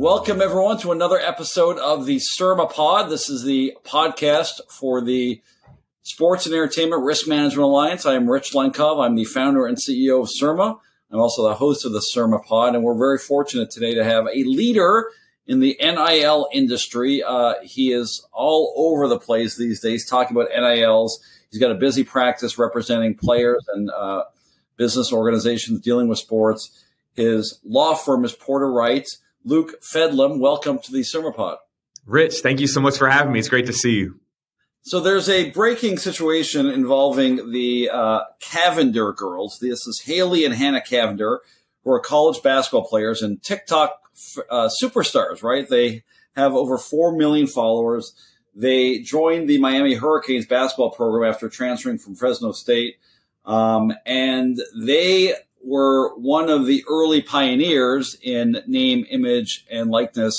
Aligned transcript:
Welcome, 0.00 0.40
everyone, 0.40 0.78
to 0.78 0.92
another 0.92 1.18
episode 1.18 1.78
of 1.78 2.06
the 2.06 2.18
SERMA 2.18 2.72
Pod. 2.72 3.10
This 3.10 3.28
is 3.28 3.44
the 3.44 3.76
podcast 3.84 4.60
for 4.68 5.00
the 5.02 5.42
Sports 6.02 6.46
and 6.46 6.54
Entertainment 6.54 7.04
Risk 7.04 7.28
Management 7.28 7.64
Alliance. 7.64 8.06
I 8.06 8.14
am 8.14 8.28
Rich 8.28 8.52
Lenkov. 8.52 9.04
I'm 9.04 9.14
the 9.14 9.26
founder 9.26 9.66
and 9.66 9.76
CEO 9.76 10.22
of 10.22 10.30
SERMA. 10.30 10.78
I'm 11.10 11.20
also 11.20 11.46
the 11.46 11.54
host 11.54 11.84
of 11.84 11.92
the 11.92 12.00
SERMA 12.00 12.42
Pod, 12.44 12.74
and 12.74 12.82
we're 12.82 12.96
very 12.96 13.18
fortunate 13.18 13.70
today 13.70 13.94
to 13.94 14.02
have 14.02 14.24
a 14.26 14.44
leader 14.44 15.10
in 15.46 15.60
the 15.60 15.76
NIL 15.80 16.48
industry. 16.52 17.22
Uh, 17.22 17.54
he 17.62 17.92
is 17.92 18.26
all 18.32 18.72
over 18.76 19.08
the 19.08 19.18
place 19.18 19.56
these 19.56 19.80
days 19.80 20.08
talking 20.08 20.36
about 20.36 20.50
NILs. 20.50 21.20
He's 21.50 21.60
got 21.60 21.72
a 21.72 21.76
busy 21.76 22.04
practice 22.04 22.58
representing 22.58 23.16
players 23.16 23.64
and 23.74 23.90
uh, 23.90 24.24
business 24.76 25.12
organizations 25.12 25.80
dealing 25.80 26.08
with 26.08 26.18
sports. 26.18 26.84
His 27.14 27.60
law 27.64 27.94
firm 27.94 28.24
is 28.24 28.32
Porter 28.32 28.70
Wright. 28.70 29.06
Luke 29.44 29.74
Fedlam, 29.82 30.38
welcome 30.38 30.78
to 30.78 30.92
the 30.92 31.00
SERMA 31.00 31.34
Pod. 31.34 31.58
Rich, 32.06 32.40
thank 32.40 32.60
you 32.60 32.66
so 32.66 32.80
much 32.80 32.98
for 32.98 33.08
having 33.08 33.32
me. 33.32 33.38
It's 33.38 33.48
great 33.48 33.66
to 33.66 33.72
see 33.72 33.96
you. 33.96 34.20
So 34.82 35.00
there's 35.00 35.28
a 35.28 35.50
breaking 35.50 35.98
situation 35.98 36.66
involving 36.66 37.50
the 37.50 37.90
uh, 37.92 38.20
Cavinder 38.42 39.14
girls. 39.14 39.58
This 39.60 39.86
is 39.86 40.02
Haley 40.04 40.44
and 40.44 40.54
Hannah 40.54 40.80
Cavinder, 40.80 41.38
who 41.84 41.92
are 41.92 42.00
college 42.00 42.42
basketball 42.42 42.86
players 42.86 43.20
and 43.22 43.42
TikTok 43.42 44.00
uh, 44.48 44.68
superstars, 44.82 45.42
right? 45.42 45.68
They 45.68 46.04
have 46.36 46.54
over 46.54 46.78
4 46.78 47.16
million 47.16 47.46
followers. 47.46 48.14
They 48.54 48.98
joined 48.98 49.48
the 49.48 49.58
Miami 49.58 49.94
Hurricanes 49.94 50.46
basketball 50.46 50.90
program 50.90 51.30
after 51.30 51.48
transferring 51.48 51.98
from 51.98 52.14
Fresno 52.14 52.52
State. 52.52 52.96
Um, 53.44 53.92
and 54.04 54.58
they 54.78 55.34
were 55.62 56.14
one 56.16 56.48
of 56.48 56.66
the 56.66 56.84
early 56.88 57.22
pioneers 57.22 58.16
in 58.22 58.62
name, 58.66 59.06
image, 59.10 59.64
and 59.70 59.90
likeness 59.90 60.34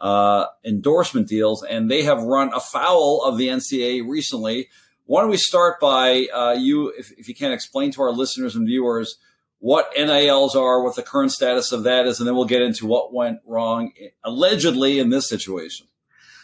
uh, 0.00 0.46
endorsement 0.64 1.28
deals, 1.28 1.62
and 1.62 1.90
they 1.90 2.02
have 2.02 2.22
run 2.22 2.52
afoul 2.52 3.22
of 3.24 3.38
the 3.38 3.48
NCAA 3.48 4.06
recently. 4.06 4.68
Why 5.06 5.20
don't 5.20 5.30
we 5.30 5.36
start 5.36 5.80
by 5.80 6.26
uh, 6.34 6.52
you, 6.52 6.88
if, 6.98 7.12
if 7.12 7.28
you 7.28 7.34
can 7.34 7.52
explain 7.52 7.90
to 7.92 8.02
our 8.02 8.12
listeners 8.12 8.56
and 8.56 8.66
viewers 8.66 9.16
what 9.64 9.90
NILs 9.96 10.54
are, 10.54 10.82
what 10.82 10.94
the 10.94 11.02
current 11.02 11.32
status 11.32 11.72
of 11.72 11.84
that 11.84 12.04
is, 12.04 12.18
and 12.18 12.28
then 12.28 12.36
we'll 12.36 12.44
get 12.44 12.60
into 12.60 12.84
what 12.84 13.14
went 13.14 13.38
wrong 13.46 13.92
allegedly 14.22 14.98
in 14.98 15.08
this 15.08 15.26
situation. 15.26 15.86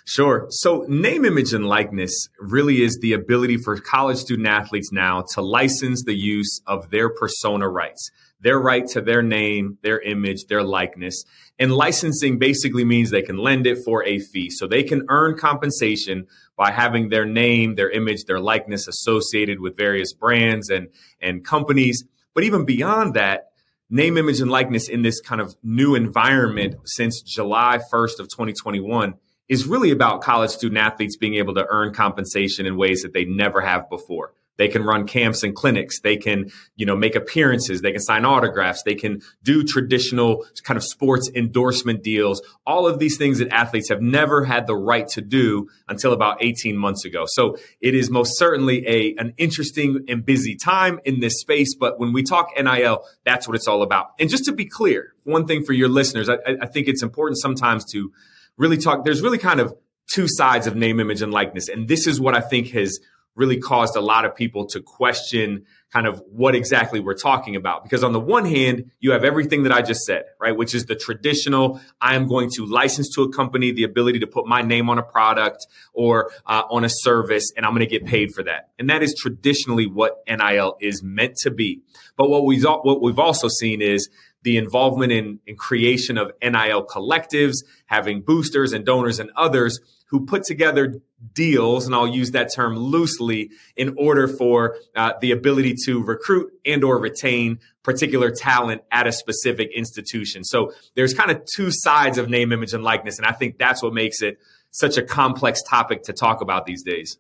Sure. 0.07 0.47
So 0.49 0.87
name, 0.89 1.27
image, 1.27 1.53
and 1.53 1.67
likeness 1.67 2.31
really 2.39 2.81
is 2.81 2.99
the 3.03 3.13
ability 3.13 3.59
for 3.59 3.79
college 3.79 4.17
student 4.17 4.49
athletes 4.49 4.91
now 4.91 5.23
to 5.35 5.43
license 5.43 6.03
the 6.03 6.15
use 6.15 6.63
of 6.67 6.89
their 6.89 7.11
persona 7.11 7.69
rights, 7.69 8.11
their 8.41 8.59
right 8.59 8.87
to 8.89 9.03
their 9.03 9.21
name, 9.21 9.77
their 9.83 10.01
image, 10.01 10.47
their 10.47 10.63
likeness. 10.63 11.23
And 11.59 11.75
licensing 11.75 12.39
basically 12.39 12.87
means 12.87 13.11
they 13.11 13.21
can 13.21 13.37
lend 13.37 13.67
it 13.67 13.85
for 13.85 14.03
a 14.07 14.19
fee. 14.19 14.49
So 14.49 14.67
they 14.67 14.83
can 14.83 15.05
earn 15.11 15.37
compensation 15.37 16.27
by 16.57 16.71
having 16.71 17.11
their 17.11 17.27
name, 17.27 17.75
their 17.75 17.91
image, 17.91 18.25
their 18.25 18.41
likeness 18.41 18.89
associated 18.89 19.61
with 19.61 19.77
various 19.77 20.15
brands 20.15 20.71
and, 20.71 20.89
and 21.21 21.45
companies. 21.45 22.03
But 22.35 22.45
even 22.45 22.65
beyond 22.65 23.15
that, 23.15 23.51
name, 23.89 24.17
image, 24.17 24.41
and 24.41 24.51
likeness 24.51 24.89
in 24.89 25.03
this 25.03 25.21
kind 25.21 25.41
of 25.41 25.55
new 25.63 25.95
environment 25.95 26.77
since 26.85 27.23
July 27.23 27.81
1st 27.93 28.21
of 28.21 28.29
2021 28.29 29.15
is 29.49 29.67
really 29.67 29.91
about 29.91 30.23
college 30.23 30.51
student 30.51 30.79
athletes 30.79 31.17
being 31.17 31.35
able 31.35 31.55
to 31.55 31.67
earn 31.69 31.93
compensation 31.93 32.67
in 32.67 32.77
ways 32.77 33.03
that 33.03 33.13
they 33.13 33.25
never 33.25 33.61
have 33.61 33.91
before. 33.91 34.33
They 34.61 34.69
can 34.69 34.83
run 34.83 35.07
camps 35.07 35.43
and 35.43 35.55
clinics. 35.57 36.01
They 36.01 36.19
can, 36.19 36.51
you 36.77 36.85
know, 36.85 36.95
make 36.95 37.15
appearances. 37.15 37.81
They 37.81 37.93
can 37.93 38.03
sign 38.03 38.27
autographs. 38.27 38.83
They 38.83 38.95
can 38.95 39.23
do 39.43 39.65
traditional 39.65 40.45
kind 40.65 40.77
of 40.77 40.85
sports 40.85 41.31
endorsement 41.35 42.03
deals. 42.03 42.43
All 42.67 42.87
of 42.87 42.99
these 42.99 43.17
things 43.17 43.39
that 43.39 43.51
athletes 43.55 43.89
have 43.89 44.03
never 44.03 44.45
had 44.45 44.67
the 44.67 44.77
right 44.77 45.09
to 45.09 45.23
do 45.23 45.71
until 45.89 46.13
about 46.13 46.45
18 46.45 46.77
months 46.77 47.07
ago. 47.07 47.25
So 47.27 47.57
it 47.81 47.95
is 47.95 48.11
most 48.11 48.37
certainly 48.37 48.87
a, 48.87 49.15
an 49.17 49.33
interesting 49.39 50.05
and 50.09 50.27
busy 50.27 50.57
time 50.57 51.01
in 51.07 51.21
this 51.21 51.41
space. 51.41 51.75
But 51.75 51.99
when 51.99 52.13
we 52.13 52.23
talk 52.23 52.51
NIL, 52.55 53.03
that's 53.25 53.49
what 53.49 53.55
it's 53.55 53.67
all 53.67 53.83
about. 53.83 54.09
And 54.19 54.29
just 54.29 54.45
to 54.45 54.53
be 54.53 54.67
clear, 54.67 55.15
one 55.25 55.47
thing 55.47 55.65
for 55.65 55.73
your 55.73 55.89
listeners, 55.89 56.29
I, 56.29 56.37
I 56.61 56.67
think 56.67 56.87
it's 56.87 57.03
important 57.03 57.39
sometimes 57.39 57.87
to 57.93 58.13
really 58.59 58.77
talk. 58.77 59.07
There's 59.07 59.23
really 59.23 59.39
kind 59.39 59.59
of 59.59 59.73
two 60.13 60.27
sides 60.29 60.67
of 60.67 60.77
name, 60.77 61.01
image, 61.01 61.23
and 61.23 61.33
likeness. 61.33 61.71
And 61.71 61.89
this 61.89 62.07
is 62.07 62.21
what 62.21 62.35
I 62.35 62.43
think 62.43 62.73
has 62.73 62.99
really 63.35 63.59
caused 63.59 63.97
a 63.97 64.01
lot 64.01 64.25
of 64.25 64.35
people 64.35 64.67
to 64.67 64.81
question 64.81 65.65
kind 65.93 66.07
of 66.07 66.23
what 66.31 66.55
exactly 66.55 67.01
we're 67.01 67.15
talking 67.15 67.57
about. 67.57 67.83
Because 67.83 68.05
on 68.05 68.13
the 68.13 68.21
one 68.21 68.45
hand, 68.45 68.91
you 69.01 69.13
have 69.13 69.25
everything 69.25 69.65
that 69.65 69.73
I 69.73 69.83
just 69.83 70.03
said, 70.03 70.25
right? 70.41 70.57
Which 70.57 70.75
is 70.75 70.87
the 70.87 70.95
traditional, 70.95 71.81
I 72.01 72.15
am 72.15 72.27
going 72.27 72.49
to 72.57 72.67
license 72.67 73.13
to 73.17 73.23
a 73.23 73.33
company 73.33 73.73
the 73.73 73.85
ability 73.85 74.21
to 74.21 74.27
put 74.27 74.47
my 74.47 74.63
name 74.63 74.89
on 74.89 74.99
a 74.99 75.03
product 75.03 75.67
or 75.93 76.31
uh, 76.47 76.63
on 76.71 76.85
a 76.85 76.89
service, 76.89 77.53
and 77.57 77.67
I'm 77.67 77.73
going 77.73 77.81
to 77.81 77.87
get 77.87 78.05
paid 78.05 78.33
for 78.33 78.45
that. 78.45 78.71
And 78.79 78.89
that 78.91 79.03
is 79.03 79.15
traditionally 79.19 79.87
what 79.87 80.23
NIL 80.29 80.77
is 80.81 81.03
meant 81.03 81.37
to 81.43 81.51
be. 81.51 81.83
But 82.17 82.31
what 82.31 82.45
we've, 82.45 82.65
what 82.65 83.03
we've 83.03 83.19
also 83.19 83.49
seen 83.49 83.83
is 83.83 84.09
the 84.43 84.57
involvement 84.57 85.13
in, 85.13 85.41
in 85.47 85.57
creation 85.57 86.19
of 86.19 86.33
NIL 86.43 86.87
collectives, 86.87 87.57
having 87.87 88.23
boosters 88.23 88.73
and 88.73 88.87
donors 88.87 89.19
and 89.19 89.31
others 89.37 89.81
who 90.11 90.27
put 90.27 90.45
together 90.45 91.01
deals, 91.33 91.87
and 91.87 91.95
I'll 91.95 92.07
use 92.07 92.33
that 92.33 92.51
term 92.55 92.77
loosely, 92.77 93.51
in 93.77 93.95
order 93.97 94.27
for 94.27 94.77
uh, 94.97 95.13
the 95.21 95.31
ability 95.31 95.77
to 95.87 96.03
recruit 96.03 96.53
and 96.67 96.83
or 96.83 96.99
retain 96.99 97.61
particular 97.83 98.31
talent 98.31 98.83
at 98.91 99.07
a 99.07 99.13
specific 99.13 99.71
institution. 99.75 100.45
So 100.45 100.73
there's 100.95 101.15
kind 101.15 101.31
of 101.31 101.43
two 101.55 101.71
sides 101.71 102.19
of 102.19 102.29
name, 102.29 102.53
image, 102.53 102.73
and 102.75 102.83
likeness, 102.83 103.19
and 103.19 103.27
I 103.27 103.33
think 103.33 103.59
that's 103.59 103.83
what 103.83 103.95
makes 103.95 104.21
it 104.23 104.39
such 104.73 104.97
a 104.97 105.03
complex 105.03 105.63
topic 105.63 106.03
to 106.05 106.13
talk 106.13 106.41
about 106.41 106.67
these 106.67 106.83
days. 106.83 107.19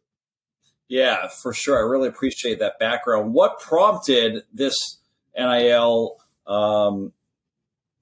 Yeah, 0.88 1.28
for 1.28 1.52
sure. 1.52 1.78
I 1.78 1.88
really 1.88 2.08
appreciate 2.08 2.58
that 2.58 2.80
background. 2.80 3.32
What 3.32 3.60
prompted 3.60 4.42
this 4.52 4.74
NIL 5.38 6.16
um, 6.46 7.12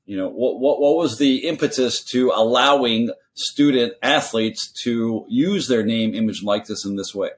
you 0.09 0.17
know, 0.17 0.31
what, 0.31 0.59
what, 0.59 0.81
what 0.81 0.97
was 0.97 1.19
the 1.19 1.47
impetus 1.47 2.03
to 2.03 2.33
allowing 2.35 3.11
student 3.35 3.93
athletes 4.03 4.73
to 4.85 5.27
use 5.29 5.69
their 5.69 5.85
name, 5.85 6.15
image, 6.15 6.43
likeness 6.43 6.87
in 6.87 6.97
this 6.97 7.15
way? 7.15 7.29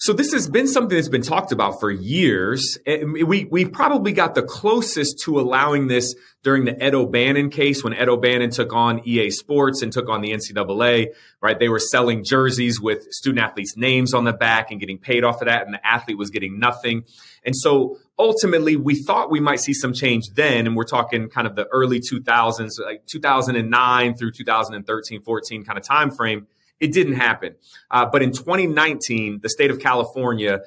So 0.00 0.14
this 0.14 0.32
has 0.32 0.48
been 0.48 0.66
something 0.66 0.96
that's 0.96 1.10
been 1.10 1.20
talked 1.20 1.52
about 1.52 1.78
for 1.78 1.90
years. 1.90 2.78
We 2.86 3.44
we 3.44 3.66
probably 3.66 4.12
got 4.12 4.34
the 4.34 4.42
closest 4.42 5.18
to 5.24 5.38
allowing 5.38 5.88
this 5.88 6.14
during 6.42 6.64
the 6.64 6.82
Ed 6.82 6.94
O'Bannon 6.94 7.50
case 7.50 7.84
when 7.84 7.92
Ed 7.92 8.08
O'Bannon 8.08 8.48
took 8.48 8.72
on 8.72 9.06
EA 9.06 9.30
Sports 9.30 9.82
and 9.82 9.92
took 9.92 10.08
on 10.08 10.22
the 10.22 10.30
NCAA. 10.30 11.08
Right, 11.42 11.58
they 11.58 11.68
were 11.68 11.78
selling 11.78 12.24
jerseys 12.24 12.80
with 12.80 13.08
student 13.10 13.44
athletes' 13.44 13.76
names 13.76 14.14
on 14.14 14.24
the 14.24 14.32
back 14.32 14.70
and 14.70 14.80
getting 14.80 14.96
paid 14.96 15.22
off 15.22 15.42
of 15.42 15.48
that, 15.48 15.66
and 15.66 15.74
the 15.74 15.86
athlete 15.86 16.16
was 16.16 16.30
getting 16.30 16.58
nothing. 16.58 17.04
And 17.44 17.54
so 17.54 17.98
ultimately, 18.18 18.76
we 18.76 19.02
thought 19.02 19.30
we 19.30 19.40
might 19.40 19.60
see 19.60 19.74
some 19.74 19.92
change 19.92 20.30
then, 20.34 20.66
and 20.66 20.76
we're 20.76 20.84
talking 20.84 21.28
kind 21.28 21.46
of 21.46 21.56
the 21.56 21.66
early 21.66 22.00
2000s, 22.00 22.70
like 22.82 23.04
2009 23.04 24.14
through 24.14 24.32
2013, 24.32 25.20
14 25.20 25.64
kind 25.66 25.78
of 25.78 25.84
time 25.84 26.10
frame 26.10 26.46
it 26.80 26.92
didn't 26.92 27.14
happen. 27.14 27.54
Uh, 27.90 28.06
but 28.06 28.22
in 28.22 28.32
2019, 28.32 29.40
the 29.42 29.48
state 29.48 29.70
of 29.70 29.78
California, 29.78 30.60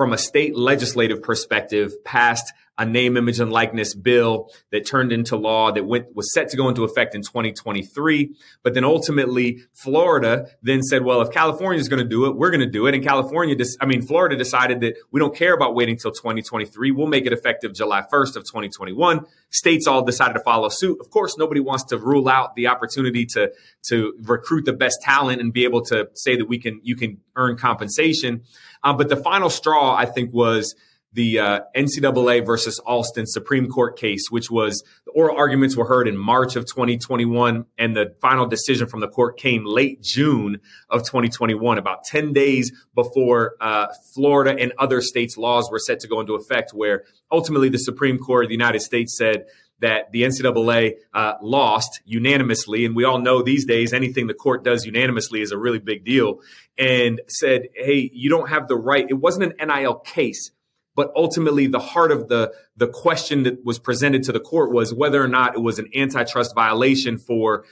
from 0.00 0.14
a 0.14 0.16
state 0.16 0.56
legislative 0.56 1.22
perspective, 1.22 1.92
passed 2.06 2.54
a 2.78 2.86
name, 2.86 3.18
image, 3.18 3.38
and 3.38 3.52
likeness 3.52 3.94
bill 3.94 4.50
that 4.72 4.86
turned 4.86 5.12
into 5.12 5.36
law 5.36 5.70
that 5.70 5.84
went 5.84 6.16
was 6.16 6.32
set 6.32 6.48
to 6.48 6.56
go 6.56 6.70
into 6.70 6.82
effect 6.82 7.14
in 7.14 7.20
2023. 7.20 8.34
But 8.62 8.72
then 8.72 8.82
ultimately, 8.84 9.64
Florida 9.74 10.46
then 10.62 10.82
said, 10.82 11.04
"Well, 11.04 11.20
if 11.20 11.30
California 11.30 11.78
is 11.78 11.90
going 11.90 12.02
to 12.02 12.08
do 12.08 12.24
it, 12.24 12.36
we're 12.36 12.50
going 12.50 12.62
to 12.62 12.66
do 12.66 12.86
it." 12.86 12.94
And 12.94 13.04
California, 13.04 13.54
I 13.82 13.84
mean, 13.84 14.00
Florida 14.00 14.34
decided 14.36 14.80
that 14.80 14.94
we 15.10 15.20
don't 15.20 15.36
care 15.36 15.52
about 15.52 15.74
waiting 15.74 15.96
until 15.96 16.12
2023. 16.12 16.90
We'll 16.90 17.06
make 17.06 17.26
it 17.26 17.34
effective 17.34 17.74
July 17.74 18.02
1st 18.10 18.36
of 18.36 18.44
2021. 18.44 19.26
States 19.50 19.86
all 19.86 20.02
decided 20.02 20.32
to 20.32 20.40
follow 20.40 20.70
suit. 20.70 20.96
Of 21.02 21.10
course, 21.10 21.36
nobody 21.36 21.60
wants 21.60 21.84
to 21.84 21.98
rule 21.98 22.30
out 22.30 22.54
the 22.54 22.68
opportunity 22.68 23.26
to 23.26 23.52
to 23.88 24.14
recruit 24.22 24.64
the 24.64 24.72
best 24.72 25.02
talent 25.02 25.42
and 25.42 25.52
be 25.52 25.64
able 25.64 25.82
to 25.82 26.08
say 26.14 26.34
that 26.36 26.46
we 26.46 26.58
can 26.58 26.80
you 26.82 26.96
can 26.96 27.18
earn 27.36 27.58
compensation. 27.58 28.42
Um, 28.82 28.96
but 28.96 29.08
the 29.08 29.16
final 29.16 29.50
straw, 29.50 29.94
I 29.94 30.06
think, 30.06 30.32
was 30.32 30.74
the 31.12 31.40
uh, 31.40 31.60
NCAA 31.76 32.46
versus 32.46 32.78
Alston 32.80 33.26
Supreme 33.26 33.68
Court 33.68 33.98
case, 33.98 34.30
which 34.30 34.50
was 34.50 34.82
the 35.04 35.12
oral 35.12 35.36
arguments 35.36 35.76
were 35.76 35.86
heard 35.86 36.06
in 36.06 36.16
March 36.16 36.54
of 36.54 36.66
2021, 36.66 37.64
and 37.78 37.96
the 37.96 38.14
final 38.20 38.46
decision 38.46 38.86
from 38.86 39.00
the 39.00 39.08
court 39.08 39.36
came 39.36 39.64
late 39.64 40.00
June 40.02 40.60
of 40.88 41.00
2021, 41.00 41.78
about 41.78 42.04
10 42.04 42.32
days 42.32 42.70
before 42.94 43.56
uh, 43.60 43.88
Florida 44.14 44.56
and 44.56 44.72
other 44.78 45.00
states' 45.00 45.36
laws 45.36 45.68
were 45.70 45.80
set 45.80 45.98
to 46.00 46.08
go 46.08 46.20
into 46.20 46.34
effect, 46.34 46.70
where 46.72 47.02
ultimately 47.32 47.68
the 47.68 47.78
Supreme 47.78 48.18
Court 48.18 48.44
of 48.44 48.48
the 48.48 48.54
United 48.54 48.80
States 48.80 49.16
said 49.16 49.46
that 49.80 50.12
the 50.12 50.22
NCAA 50.22 50.94
uh, 51.12 51.34
lost 51.42 52.00
unanimously, 52.04 52.84
and 52.84 52.94
we 52.94 53.04
all 53.04 53.18
know 53.18 53.42
these 53.42 53.64
days 53.64 53.92
anything 53.92 54.26
the 54.26 54.34
court 54.34 54.64
does 54.64 54.84
unanimously 54.84 55.40
is 55.40 55.52
a 55.52 55.58
really 55.58 55.78
big 55.78 56.04
deal. 56.04 56.40
And 56.78 57.20
said, 57.28 57.68
"Hey, 57.74 58.10
you 58.12 58.30
don't 58.30 58.48
have 58.48 58.68
the 58.68 58.76
right." 58.76 59.06
It 59.08 59.14
wasn't 59.14 59.54
an 59.58 59.68
NIL 59.68 59.96
case, 59.96 60.50
but 60.94 61.10
ultimately 61.16 61.66
the 61.66 61.78
heart 61.78 62.12
of 62.12 62.28
the 62.28 62.52
the 62.76 62.88
question 62.88 63.42
that 63.44 63.64
was 63.64 63.78
presented 63.78 64.22
to 64.24 64.32
the 64.32 64.40
court 64.40 64.72
was 64.72 64.94
whether 64.94 65.22
or 65.22 65.28
not 65.28 65.54
it 65.54 65.60
was 65.60 65.78
an 65.78 65.88
antitrust 65.94 66.54
violation 66.54 67.18
for 67.18 67.64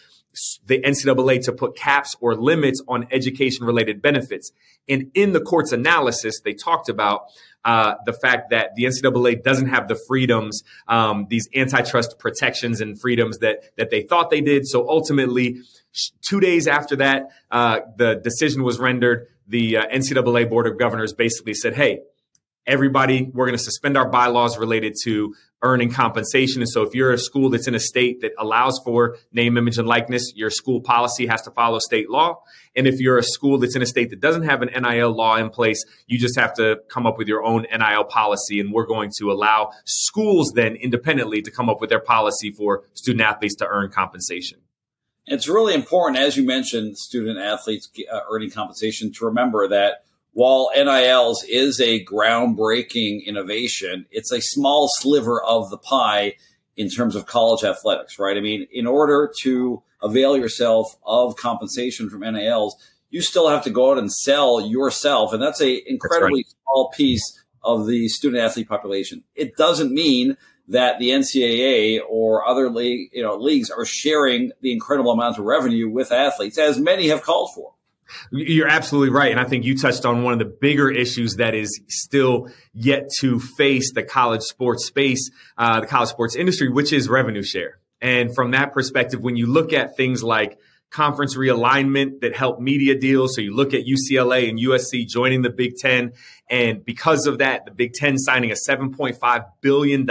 the 0.67 0.81
NCAA 0.81 1.45
to 1.45 1.53
put 1.53 1.77
caps 1.77 2.17
or 2.21 2.35
limits 2.35 2.83
on 2.89 3.07
education 3.11 3.67
related 3.67 4.03
benefits. 4.03 4.53
And 4.89 5.11
in 5.15 5.33
the 5.33 5.41
court's 5.41 5.73
analysis, 5.73 6.41
they 6.41 6.55
talked 6.55 6.89
about 6.89 7.23
uh, 7.65 7.95
the 8.07 8.13
fact 8.13 8.51
that 8.51 8.75
the 8.77 8.85
NCAA 8.85 9.43
doesn't 9.43 9.69
have 9.69 9.89
the 9.89 9.99
freedoms, 10.07 10.63
um, 10.87 11.27
these 11.29 11.49
antitrust 11.55 12.19
protections 12.19 12.81
and 12.81 13.01
freedoms 13.01 13.39
that 13.39 13.77
that 13.77 13.91
they 13.91 14.03
thought 14.03 14.31
they 14.31 14.41
did. 14.41 14.67
So 14.67 14.89
ultimately, 14.89 15.61
two 16.23 16.41
days 16.41 16.67
after 16.67 16.97
that, 16.97 17.31
uh, 17.51 17.81
the 17.97 18.15
decision 18.17 18.63
was 18.63 18.79
rendered. 18.79 19.27
The 19.47 19.79
uh, 19.79 19.87
NCAA 19.87 20.49
Board 20.49 20.67
of 20.67 20.79
Governors 20.79 21.13
basically 21.13 21.55
said, 21.55 21.75
"Hey, 21.75 22.01
everybody, 22.69 23.31
we're 23.33 23.47
going 23.47 23.57
to 23.57 23.65
suspend 23.65 23.97
our 23.97 24.09
bylaws 24.09 24.59
related 24.59 24.95
to 25.05 25.35
earning 25.63 25.91
compensation. 25.91 26.63
And 26.63 26.69
so 26.69 26.83
if 26.83 26.95
you're 26.95 27.13
a 27.13 27.19
school 27.19 27.51
that's 27.51 27.67
in 27.67 27.75
a 27.75 27.81
state 27.81 28.21
that 28.21 28.33
allows 28.39 28.81
for 28.85 29.17
name, 29.33 29.57
image, 29.57 29.79
and 29.79 29.89
likeness, 29.89 30.33
your 30.37 30.51
school 30.51 30.81
policy 30.81 31.27
has 31.27 31.43
to 31.43 31.51
follow 31.51 31.79
state 31.81 32.09
law. 32.09 32.43
And 32.77 32.87
if 32.87 33.01
you're 33.01 33.19
a 33.19 33.25
school 33.25 33.59
that's 33.59 33.75
in 33.75 33.83
a 33.83 33.87
state 33.87 34.11
that 34.11 34.21
doesn't 34.21 34.45
have 34.45 34.63
an 34.63 34.69
NIL 34.81 35.11
law 35.11 35.37
in 35.37 35.51
place, 35.51 35.83
you 36.07 36.19
just 36.19 36.39
have 36.39 36.55
to 36.55 36.77
come 36.89 37.07
up 37.07 37.19
with 37.19 37.27
your 37.27 37.43
own 37.43 37.67
NIL 37.77 38.05
policy. 38.05 38.61
And 38.61 38.73
we're 38.73 38.87
going 38.87 39.11
to 39.19 39.33
allow 39.33 39.73
schools 39.85 40.53
then 40.55 40.77
independently 40.77 41.43
to 41.43 41.51
come 41.51 41.69
up 41.69 41.81
with 41.81 41.91
their 41.91 42.01
policy 42.01 42.53
for 42.53 42.85
student 42.93 43.23
athletes 43.23 43.57
to 43.57 43.67
earn 43.67 43.91
compensation. 43.91 44.59
It's 45.27 45.49
really 45.49 45.75
important, 45.75 46.23
as 46.23 46.37
you 46.37 46.47
mentioned, 46.47 46.97
student 46.97 47.39
athletes 47.39 47.91
uh, 48.11 48.21
earning 48.31 48.51
compensation, 48.51 49.13
to 49.15 49.27
remember 49.27 49.69
that 49.69 50.05
while 50.33 50.71
NILs 50.77 51.45
is 51.49 51.81
a 51.81 52.05
groundbreaking 52.05 53.25
innovation, 53.27 54.07
it's 54.11 54.33
a 54.33 54.41
small 54.41 54.89
sliver 54.99 55.43
of 55.43 55.71
the 55.71 55.79
pie 55.79 56.35
in 56.77 56.89
terms 56.89 57.17
of 57.17 57.27
college 57.27 57.65
athletics, 57.65 58.19
right? 58.19 58.37
I 58.37 58.41
mean, 58.41 58.67
in 58.71 58.87
order 58.87 59.33
to 59.41 59.83
avail 60.03 60.37
yourself 60.37 60.97
of 61.05 61.37
compensation 61.37 62.09
from 62.09 62.21
NILs, 62.21 62.77
you 63.11 63.21
still 63.21 63.49
have 63.49 63.65
to 63.65 63.71
go 63.71 63.91
out 63.91 63.99
and 63.99 64.13
sell 64.13 64.61
yourself. 64.61 65.33
And 65.33 65.43
that's 65.43 65.61
a 65.61 65.91
incredibly 65.91 66.43
that's 66.43 66.55
right. 66.55 66.63
small 66.65 66.91
piece 66.91 67.45
of 67.63 67.87
the 67.87 68.09
student 68.09 68.43
athlete 68.43 68.69
population. 68.69 69.25
It 69.35 69.57
doesn't 69.57 69.93
mean 69.93 70.37
that 70.69 70.99
the 70.99 71.11
NCAA 71.11 72.01
or 72.09 72.47
other 72.47 72.71
league, 72.71 73.11
you 73.13 73.23
know, 73.23 73.37
leagues 73.37 73.71
are 73.71 73.87
sharing 73.87 74.53
the 74.61 74.73
incredible 74.73 75.11
amount 75.11 75.39
of 75.39 75.45
revenue 75.45 75.89
with 75.89 76.13
athletes, 76.13 76.59
as 76.59 76.79
many 76.79 77.09
have 77.09 77.23
called 77.23 77.55
for. 77.55 77.73
You're 78.31 78.69
absolutely 78.69 79.11
right. 79.11 79.31
And 79.31 79.41
I 79.41 79.45
think 79.45 79.65
you 79.65 79.77
touched 79.77 80.05
on 80.05 80.23
one 80.23 80.33
of 80.33 80.39
the 80.39 80.57
bigger 80.61 80.91
issues 80.91 81.35
that 81.37 81.55
is 81.55 81.81
still 81.89 82.49
yet 82.73 83.09
to 83.21 83.39
face 83.39 83.93
the 83.93 84.03
college 84.03 84.43
sports 84.43 84.87
space, 84.87 85.31
uh, 85.57 85.81
the 85.81 85.87
college 85.87 86.09
sports 86.09 86.37
industry, 86.37 86.69
which 86.69 86.93
is 86.93 87.09
revenue 87.09 87.43
share. 87.43 87.79
And 88.01 88.35
from 88.35 88.53
that 88.53 88.73
perspective, 88.73 89.21
when 89.21 89.37
you 89.37 89.47
look 89.47 89.73
at 89.73 89.97
things 89.97 90.23
like 90.23 90.59
conference 90.91 91.37
realignment 91.37 92.21
that 92.21 92.35
helped 92.35 92.61
media 92.61 92.99
deals. 92.99 93.35
So 93.35 93.41
you 93.41 93.55
look 93.55 93.75
at 93.75 93.85
UCLA 93.85 94.49
and 94.49 94.59
USC 94.59 95.07
joining 95.07 95.43
the 95.43 95.51
Big 95.51 95.77
Ten. 95.77 96.13
And 96.49 96.85
because 96.85 97.27
of 97.27 97.39
that, 97.39 97.67
the 97.67 97.71
Big 97.71 97.93
Ten 97.93 98.17
signing 98.17 98.51
a 98.51 98.55
$7.5 98.55 99.45
billion 99.61 100.09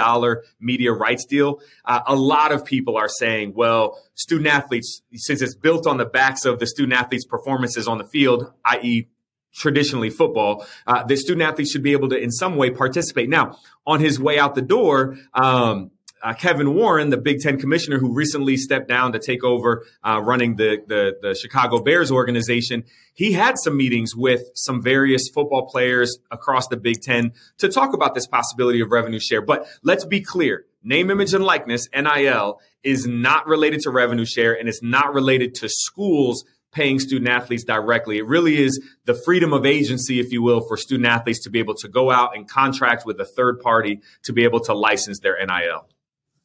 media 0.60 0.94
rights 0.94 1.26
deal. 1.26 1.60
Uh, 1.84 2.02
a 2.06 2.16
lot 2.16 2.52
of 2.52 2.64
people 2.64 2.96
are 2.98 3.10
saying, 3.10 3.54
well, 3.56 4.00
student 4.14 4.48
athletes, 4.48 5.02
since 5.14 5.42
it's 5.42 5.56
built 5.56 5.88
on 5.88 5.98
the 5.98 6.06
backs 6.06 6.46
of 6.46 6.60
the 6.60 6.68
student 6.68 6.94
athletes' 6.94 7.26
performances 7.26 7.88
on 7.88 7.98
the 7.98 8.06
field, 8.06 8.52
i.e., 8.66 9.08
traditionally 9.54 10.12
football, 10.12 10.66
uh, 10.86 11.04
the 11.04 11.18
student 11.18 11.42
athletes 11.42 11.72
should 11.72 11.82
be 11.82 11.94
able 11.94 12.10
to, 12.10 12.16
in 12.16 12.30
some 12.30 12.56
way, 12.56 12.70
participate. 12.70 13.28
Now, 13.28 13.58
on 13.88 14.00
his 14.00 14.20
way 14.20 14.38
out 14.38 14.54
the 14.54 14.62
door, 14.62 15.18
um, 15.34 15.90
uh, 16.24 16.34
Kevin 16.34 16.74
Warren, 16.74 17.10
the 17.10 17.18
Big 17.18 17.40
Ten 17.40 17.60
commissioner 17.60 18.00
who 18.00 18.14
recently 18.14 18.58
stepped 18.58 18.88
down 18.88 19.12
to 19.14 19.20
take 19.20 19.44
over 19.44 19.86
uh, 20.04 20.22
running 20.24 20.56
the, 20.56 20.78
the, 20.88 21.18
the 21.22 21.36
Chicago 21.36 21.82
Bears 21.82 22.12
organization, 22.12 22.84
he 23.14 23.34
had 23.34 23.56
some 23.58 23.78
meetings 23.78 24.16
with 24.16 24.42
some 24.56 24.82
various 24.82 25.30
football 25.34 25.68
players 25.68 26.18
across 26.32 26.68
the 26.68 26.78
Big 26.78 27.02
Ten 27.02 27.34
to 27.60 27.70
talk 27.70 27.94
about 27.94 28.16
this 28.16 28.28
possibility 28.28 28.82
of 28.82 28.92
revenue 28.92 29.20
share. 29.20 29.42
But 29.42 29.68
let's 29.84 30.06
be 30.06 30.22
clear: 30.22 30.66
name, 30.84 31.10
image, 31.10 31.34
and 31.34 31.44
likeness 31.44 31.88
(NIL) 31.96 32.60
is 32.84 33.06
not 33.08 33.48
related 33.48 33.82
to 33.82 33.92
revenue 33.92 34.26
share, 34.26 34.58
and 34.58 34.68
it's 34.68 34.84
not 34.84 35.14
related 35.14 35.56
to 35.56 35.70
schools 35.70 36.46
paying 36.72 37.00
student 37.00 37.30
athletes 37.30 37.64
directly. 37.64 38.18
It 38.18 38.28
really 38.28 38.62
is 38.62 38.80
the 39.06 39.14
freedom 39.14 39.54
of 39.54 39.66
agency, 39.66 40.20
if 40.20 40.32
you 40.32 40.44
will, 40.44 40.62
for 40.62 40.78
student 40.78 41.08
athletes 41.08 41.44
to 41.44 41.50
be 41.50 41.60
able 41.60 41.76
to 41.76 41.88
go 41.88 42.12
out 42.12 42.36
and 42.36 42.48
contract 42.48 43.06
with 43.06 43.20
a 43.20 43.26
third 43.26 43.60
party 43.62 44.02
to 44.24 44.34
be 44.34 44.44
able 44.44 44.60
to 44.62 44.74
license 44.74 45.20
their 45.20 45.38
NIL. 45.44 45.88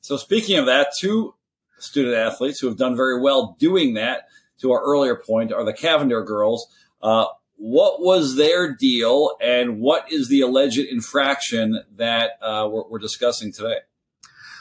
So 0.02 0.16
speaking 0.16 0.58
of 0.58 0.66
that, 0.66 0.93
two 0.99 1.34
student 1.78 2.16
athletes 2.16 2.58
who 2.58 2.66
have 2.66 2.76
done 2.76 2.96
very 2.96 3.20
well 3.20 3.56
doing 3.58 3.94
that, 3.94 4.26
to 4.60 4.72
our 4.72 4.82
earlier 4.82 5.16
point, 5.16 5.52
are 5.52 5.64
the 5.64 5.72
Cavinder 5.72 6.26
girls. 6.26 6.66
Uh, 7.00 7.26
what 7.56 8.00
was 8.00 8.37
their 8.37 8.75
deal, 8.75 9.37
and 9.40 9.81
what 9.81 10.10
is 10.10 10.28
the 10.28 10.40
alleged 10.40 10.78
infraction 10.78 11.81
that 11.96 12.32
uh, 12.43 12.69
we're, 12.70 12.88
we're, 12.88 12.99
discussing 12.99 13.52
today? 13.52 13.76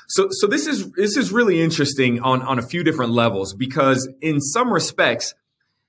So, 0.07 0.27
so 0.31 0.45
this 0.45 0.67
is 0.67 0.91
this 0.91 1.17
is 1.17 1.31
really 1.31 1.61
interesting 1.61 2.21
on 2.21 2.43
on 2.43 2.59
a 2.59 2.61
few 2.61 2.83
different 2.83 3.11
levels 3.11 3.53
because 3.53 4.07
in 4.21 4.39
some 4.39 4.71
respects. 4.71 5.33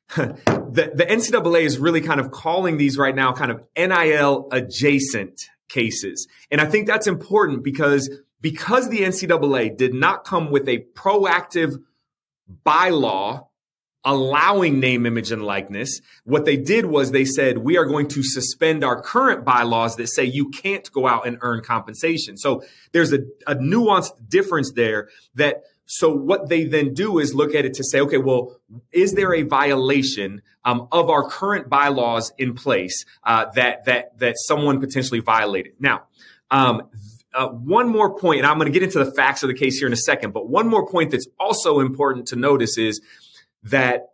the, 0.16 0.92
the 0.94 1.06
NCAA 1.08 1.62
is 1.62 1.78
really 1.78 2.02
kind 2.02 2.20
of 2.20 2.30
calling 2.30 2.76
these 2.76 2.98
right 2.98 3.14
now 3.14 3.32
kind 3.32 3.50
of 3.50 3.62
NIL 3.74 4.46
adjacent 4.52 5.40
cases. 5.70 6.28
And 6.50 6.60
I 6.60 6.66
think 6.66 6.86
that's 6.86 7.06
important 7.06 7.64
because 7.64 8.10
because 8.42 8.90
the 8.90 9.00
NCAA 9.00 9.76
did 9.76 9.94
not 9.94 10.24
come 10.24 10.50
with 10.50 10.68
a 10.68 10.84
proactive 10.94 11.82
bylaw 12.66 13.46
allowing 14.04 14.80
name, 14.80 15.06
image, 15.06 15.30
and 15.30 15.44
likeness, 15.44 16.00
what 16.24 16.44
they 16.44 16.56
did 16.56 16.86
was 16.86 17.12
they 17.12 17.24
said, 17.24 17.58
we 17.58 17.78
are 17.78 17.84
going 17.84 18.08
to 18.08 18.22
suspend 18.22 18.82
our 18.82 19.00
current 19.00 19.44
bylaws 19.44 19.96
that 19.96 20.08
say 20.08 20.24
you 20.24 20.50
can't 20.50 20.90
go 20.92 21.06
out 21.06 21.26
and 21.26 21.38
earn 21.40 21.62
compensation. 21.62 22.36
So 22.36 22.62
there's 22.90 23.12
a, 23.12 23.20
a 23.46 23.54
nuanced 23.54 24.28
difference 24.28 24.72
there 24.72 25.08
that 25.36 25.62
so 25.84 26.12
what 26.12 26.48
they 26.48 26.64
then 26.64 26.94
do 26.94 27.18
is 27.18 27.34
look 27.34 27.54
at 27.54 27.64
it 27.64 27.74
to 27.74 27.84
say, 27.84 28.00
okay, 28.00 28.16
well, 28.16 28.56
is 28.92 29.12
there 29.12 29.34
a 29.34 29.42
violation 29.42 30.40
um, 30.64 30.88
of 30.90 31.10
our 31.10 31.28
current 31.28 31.68
bylaws 31.68 32.32
in 32.38 32.54
place 32.54 33.04
uh, 33.24 33.46
that 33.56 33.84
that 33.84 34.18
that 34.18 34.36
someone 34.38 34.80
potentially 34.80 35.20
violated? 35.20 35.74
Now, 35.80 36.04
um, 36.50 36.88
uh, 37.34 37.48
one 37.48 37.88
more 37.88 38.18
point, 38.18 38.38
and 38.38 38.46
I'm 38.46 38.58
going 38.58 38.70
to 38.70 38.78
get 38.78 38.82
into 38.82 39.02
the 39.02 39.10
facts 39.10 39.42
of 39.42 39.48
the 39.48 39.54
case 39.54 39.78
here 39.78 39.86
in 39.86 39.92
a 39.92 39.96
second, 39.96 40.32
but 40.32 40.48
one 40.48 40.68
more 40.68 40.86
point 40.86 41.10
that's 41.10 41.26
also 41.38 41.80
important 41.80 42.28
to 42.28 42.36
notice 42.36 42.78
is 42.78 43.00
that 43.64 44.10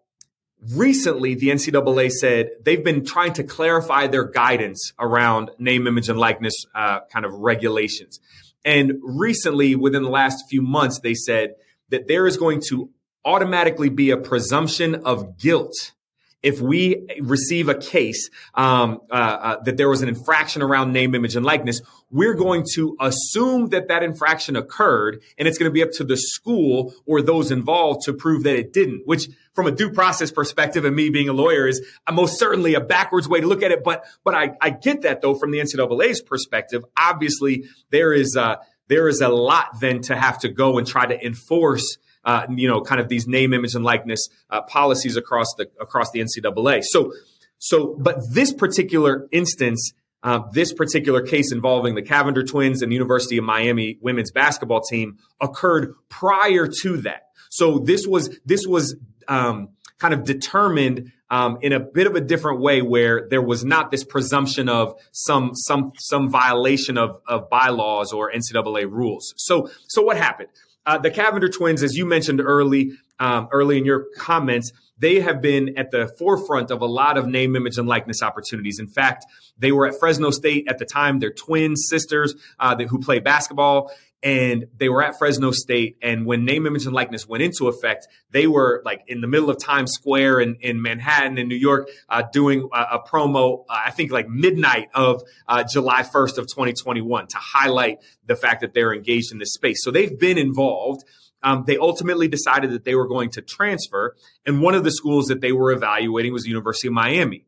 recently 0.75 1.35
the 1.35 1.49
NCAA 1.49 2.11
said 2.11 2.51
they've 2.63 2.83
been 2.83 3.05
trying 3.05 3.33
to 3.35 3.45
clarify 3.45 4.07
their 4.07 4.25
guidance 4.25 4.93
around 4.99 5.51
name, 5.59 5.87
image, 5.87 6.09
and 6.09 6.19
likeness 6.19 6.55
uh, 6.75 7.01
kind 7.13 7.25
of 7.25 7.33
regulations. 7.35 8.21
And 8.65 8.95
recently, 9.03 9.77
within 9.77 10.03
the 10.03 10.11
last 10.11 10.45
few 10.51 10.63
months, 10.63 11.01
they 11.01 11.15
said 11.15 11.55
that 11.91 12.09
there 12.09 12.27
is 12.27 12.37
going 12.37 12.63
to 12.69 12.91
automatically 13.25 13.89
be 13.89 14.11
a 14.11 14.17
presumption 14.17 14.97
of 14.97 15.39
guilt 15.39 15.93
if 16.43 16.61
we 16.61 17.07
receive 17.21 17.69
a 17.69 17.75
case 17.75 18.31
um, 18.55 19.01
uh, 19.11 19.15
uh, 19.15 19.63
that 19.65 19.77
there 19.77 19.89
was 19.89 20.03
an 20.03 20.09
infraction 20.09 20.63
around 20.63 20.93
name, 20.93 21.15
image, 21.15 21.35
and 21.35 21.45
likeness, 21.45 21.81
we're 22.11 22.35
going 22.35 22.65
to 22.75 22.97
assume 23.01 23.69
that 23.71 23.89
that 23.89 24.03
infraction 24.03 24.55
occurred, 24.55 25.21
and 25.37 25.49
it's 25.49 25.59
going 25.59 25.69
to 25.69 25.75
be 25.75 25.83
up 25.83 25.91
to 25.93 26.05
the 26.05 26.17
school 26.17 26.95
or 27.07 27.21
those 27.21 27.51
involved 27.51 28.03
to 28.05 28.13
prove 28.13 28.45
that 28.45 28.57
it 28.57 28.73
didn't. 28.73 29.03
Which, 29.05 29.29
from 29.55 29.67
a 29.67 29.73
due 29.73 29.91
process 29.91 30.31
perspective, 30.31 30.85
and 30.85 30.95
me 30.95 31.11
being 31.11 31.29
a 31.29 31.33
lawyer, 31.33 31.67
is 31.67 31.85
most 32.11 32.39
certainly 32.39 32.75
a 32.75 32.81
backwards 32.81 33.29
way 33.29 33.41
to 33.41 33.47
look 33.47 33.63
at 33.63 33.73
it. 33.73 33.83
But 33.83 34.05
but 34.25 34.35
I, 34.35 34.53
I 34.61 34.71
get 34.71 35.03
that 35.03 35.23
though 35.23 35.35
from 35.35 35.51
the 35.51 35.59
NCAA's 35.59 36.23
perspective. 36.23 36.85
Obviously, 36.97 37.65
there 37.91 38.13
is 38.13 38.37
uh, 38.37 38.57
there 38.89 39.09
is 39.09 39.21
a 39.21 39.29
lot 39.29 39.81
then 39.81 40.01
to 40.03 40.17
have 40.17 40.39
to 40.41 40.49
go 40.49 40.79
and 40.79 40.87
try 40.87 41.05
to 41.05 41.27
enforce 41.27 41.99
uh, 42.25 42.47
you 42.55 42.69
know, 42.69 42.81
kind 42.81 43.01
of 43.01 43.09
these 43.09 43.27
name, 43.27 43.53
image, 43.53 43.75
and 43.75 43.85
likeness 43.85 44.29
uh, 44.51 44.63
policies 44.63 45.17
across 45.17 45.47
the 45.57 45.69
across 45.81 46.11
the 46.11 46.21
NCAA. 46.21 46.83
So, 46.85 47.13
so, 47.59 47.97
but 47.99 48.19
this 48.33 48.53
particular 48.53 49.29
instance, 49.33 49.93
uh, 50.23 50.41
this 50.53 50.73
particular 50.73 51.23
case 51.23 51.53
involving 51.53 51.95
the 51.95 52.03
Cavinder 52.03 52.47
twins 52.47 52.83
and 52.83 52.91
the 52.91 52.95
University 52.95 53.39
of 53.39 53.45
Miami 53.45 53.99
women's 54.01 54.31
basketball 54.31 54.81
team 54.81 55.19
occurred 55.41 55.95
prior 56.09 56.69
to 56.83 56.97
that. 56.99 57.29
So 57.51 57.79
this 57.79 58.07
was 58.07 58.39
this 58.45 58.67
was 58.67 58.97
um, 59.27 59.71
kind 59.99 60.15
of 60.15 60.25
determined 60.25 61.13
um, 61.31 61.59
in 61.61 61.73
a 61.73 61.81
bit 61.81 62.07
of 62.07 62.15
a 62.15 62.21
different 62.21 62.61
way, 62.61 62.81
where 62.81 63.29
there 63.29 63.43
was 63.43 63.65
not 63.65 63.91
this 63.91 64.05
presumption 64.05 64.69
of 64.69 64.99
some 65.13 65.51
some 65.55 65.93
some 65.99 66.31
violation 66.31 66.97
of 66.97 67.21
of 67.27 67.51
bylaws 67.51 68.13
or 68.13 68.33
NCAA 68.33 68.91
rules. 68.91 69.35
So 69.37 69.71
so 69.87 70.03
what 70.03 70.17
happened? 70.17 70.49
Uh, 70.89 70.97
the 70.97 71.11
Cavinder 71.11 71.53
twins, 71.53 71.83
as 71.83 71.97
you 71.99 72.07
mentioned 72.07 72.41
early, 72.41 72.93
um, 73.21 73.49
early 73.53 73.77
in 73.77 73.85
your 73.85 74.07
comments, 74.17 74.73
they 74.99 75.21
have 75.21 75.43
been 75.43 75.77
at 75.77 75.91
the 75.91 76.09
forefront 76.19 76.71
of 76.71 76.81
a 76.81 76.87
lot 76.87 77.19
of 77.19 77.27
name, 77.27 77.55
image, 77.55 77.77
and 77.77 77.87
likeness 77.87 78.23
opportunities. 78.23 78.79
In 78.81 78.89
fact, 78.89 79.27
they 79.59 79.71
were 79.71 79.87
at 79.87 79.99
Fresno 80.01 80.31
State 80.31 80.67
at 80.67 80.79
the 80.79 80.87
time. 80.87 81.19
They're 81.19 81.31
twin 81.31 81.77
sisters 81.77 82.35
uh, 82.59 82.75
who 82.77 83.01
play 83.01 83.19
basketball 83.19 83.93
and 84.23 84.67
they 84.77 84.89
were 84.89 85.03
at 85.03 85.19
Fresno 85.19 85.53
State. 85.53 85.97
And 86.03 86.27
when 86.27 86.45
name, 86.45 86.67
image, 86.67 86.87
and 86.87 86.95
likeness 86.95 87.27
went 87.27 87.43
into 87.43 87.69
effect, 87.69 88.09
they 88.31 88.47
were 88.47 88.83
like 88.85 89.03
in 89.07 89.21
the 89.21 89.29
middle 89.29 89.51
of 89.51 89.59
Times 89.59 89.93
Square 89.93 90.41
in, 90.41 90.57
in 90.61 90.83
Manhattan 90.83 91.39
in 91.39 91.49
New 91.49 91.57
York, 91.57 91.89
uh, 92.09 92.23
doing 92.33 92.69
a, 92.73 92.97
a 92.97 93.03
promo, 93.09 93.65
uh, 93.69 93.81
I 93.87 93.91
think 93.91 94.11
like 94.11 94.29
midnight 94.29 94.89
of 94.95 95.23
uh, 95.47 95.65
July 95.71 96.03
1st 96.03 96.39
of 96.39 96.47
2021 96.47 97.29
to 97.29 97.37
highlight 97.37 97.99
the 98.27 98.35
fact 98.37 98.63
that 98.63 98.75
they're 98.75 98.93
engaged 98.93 99.33
in 99.33 99.39
this 99.39 99.53
space. 99.53 99.83
So 99.83 99.91
they've 99.91 100.19
been 100.19 100.39
involved. 100.39 101.05
Um, 101.41 101.63
they 101.67 101.77
ultimately 101.77 102.27
decided 102.27 102.73
that 102.73 102.85
they 102.85 102.97
were 102.97 103.07
going 103.07 103.31
to 103.31 103.43
transfer. 103.43 104.17
And 104.45 104.61
one 104.61 104.75
of 104.75 104.83
the 104.83 104.91
schools 104.91 105.27
that 105.27 105.41
they 105.41 105.53
were 105.53 105.71
evaluating 105.71 106.33
was 106.33 106.43
the 106.43 106.49
University 106.49 106.89
of 106.89 106.95
Miami. 106.95 107.45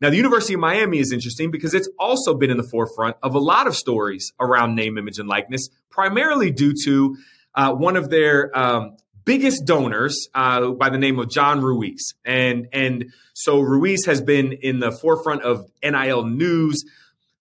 Now, 0.00 0.10
the 0.10 0.16
University 0.16 0.54
of 0.54 0.60
Miami 0.60 0.98
is 0.98 1.12
interesting 1.12 1.50
because 1.50 1.74
it's 1.74 1.88
also 1.98 2.34
been 2.34 2.50
in 2.50 2.56
the 2.56 2.68
forefront 2.70 3.16
of 3.22 3.34
a 3.34 3.40
lot 3.40 3.66
of 3.66 3.74
stories 3.74 4.32
around 4.38 4.76
name, 4.76 4.96
image, 4.96 5.18
and 5.18 5.28
likeness, 5.28 5.68
primarily 5.90 6.50
due 6.52 6.72
to 6.84 7.16
uh, 7.54 7.72
one 7.72 7.96
of 7.96 8.08
their 8.08 8.56
um, 8.56 8.96
biggest 9.24 9.66
donors 9.66 10.28
uh, 10.34 10.70
by 10.70 10.88
the 10.88 10.98
name 10.98 11.18
of 11.18 11.28
John 11.28 11.60
Ruiz. 11.62 12.14
And, 12.24 12.68
and 12.72 13.12
so 13.34 13.60
Ruiz 13.60 14.06
has 14.06 14.20
been 14.20 14.52
in 14.52 14.78
the 14.78 14.92
forefront 14.92 15.42
of 15.42 15.68
NIL 15.82 16.24
news 16.24 16.84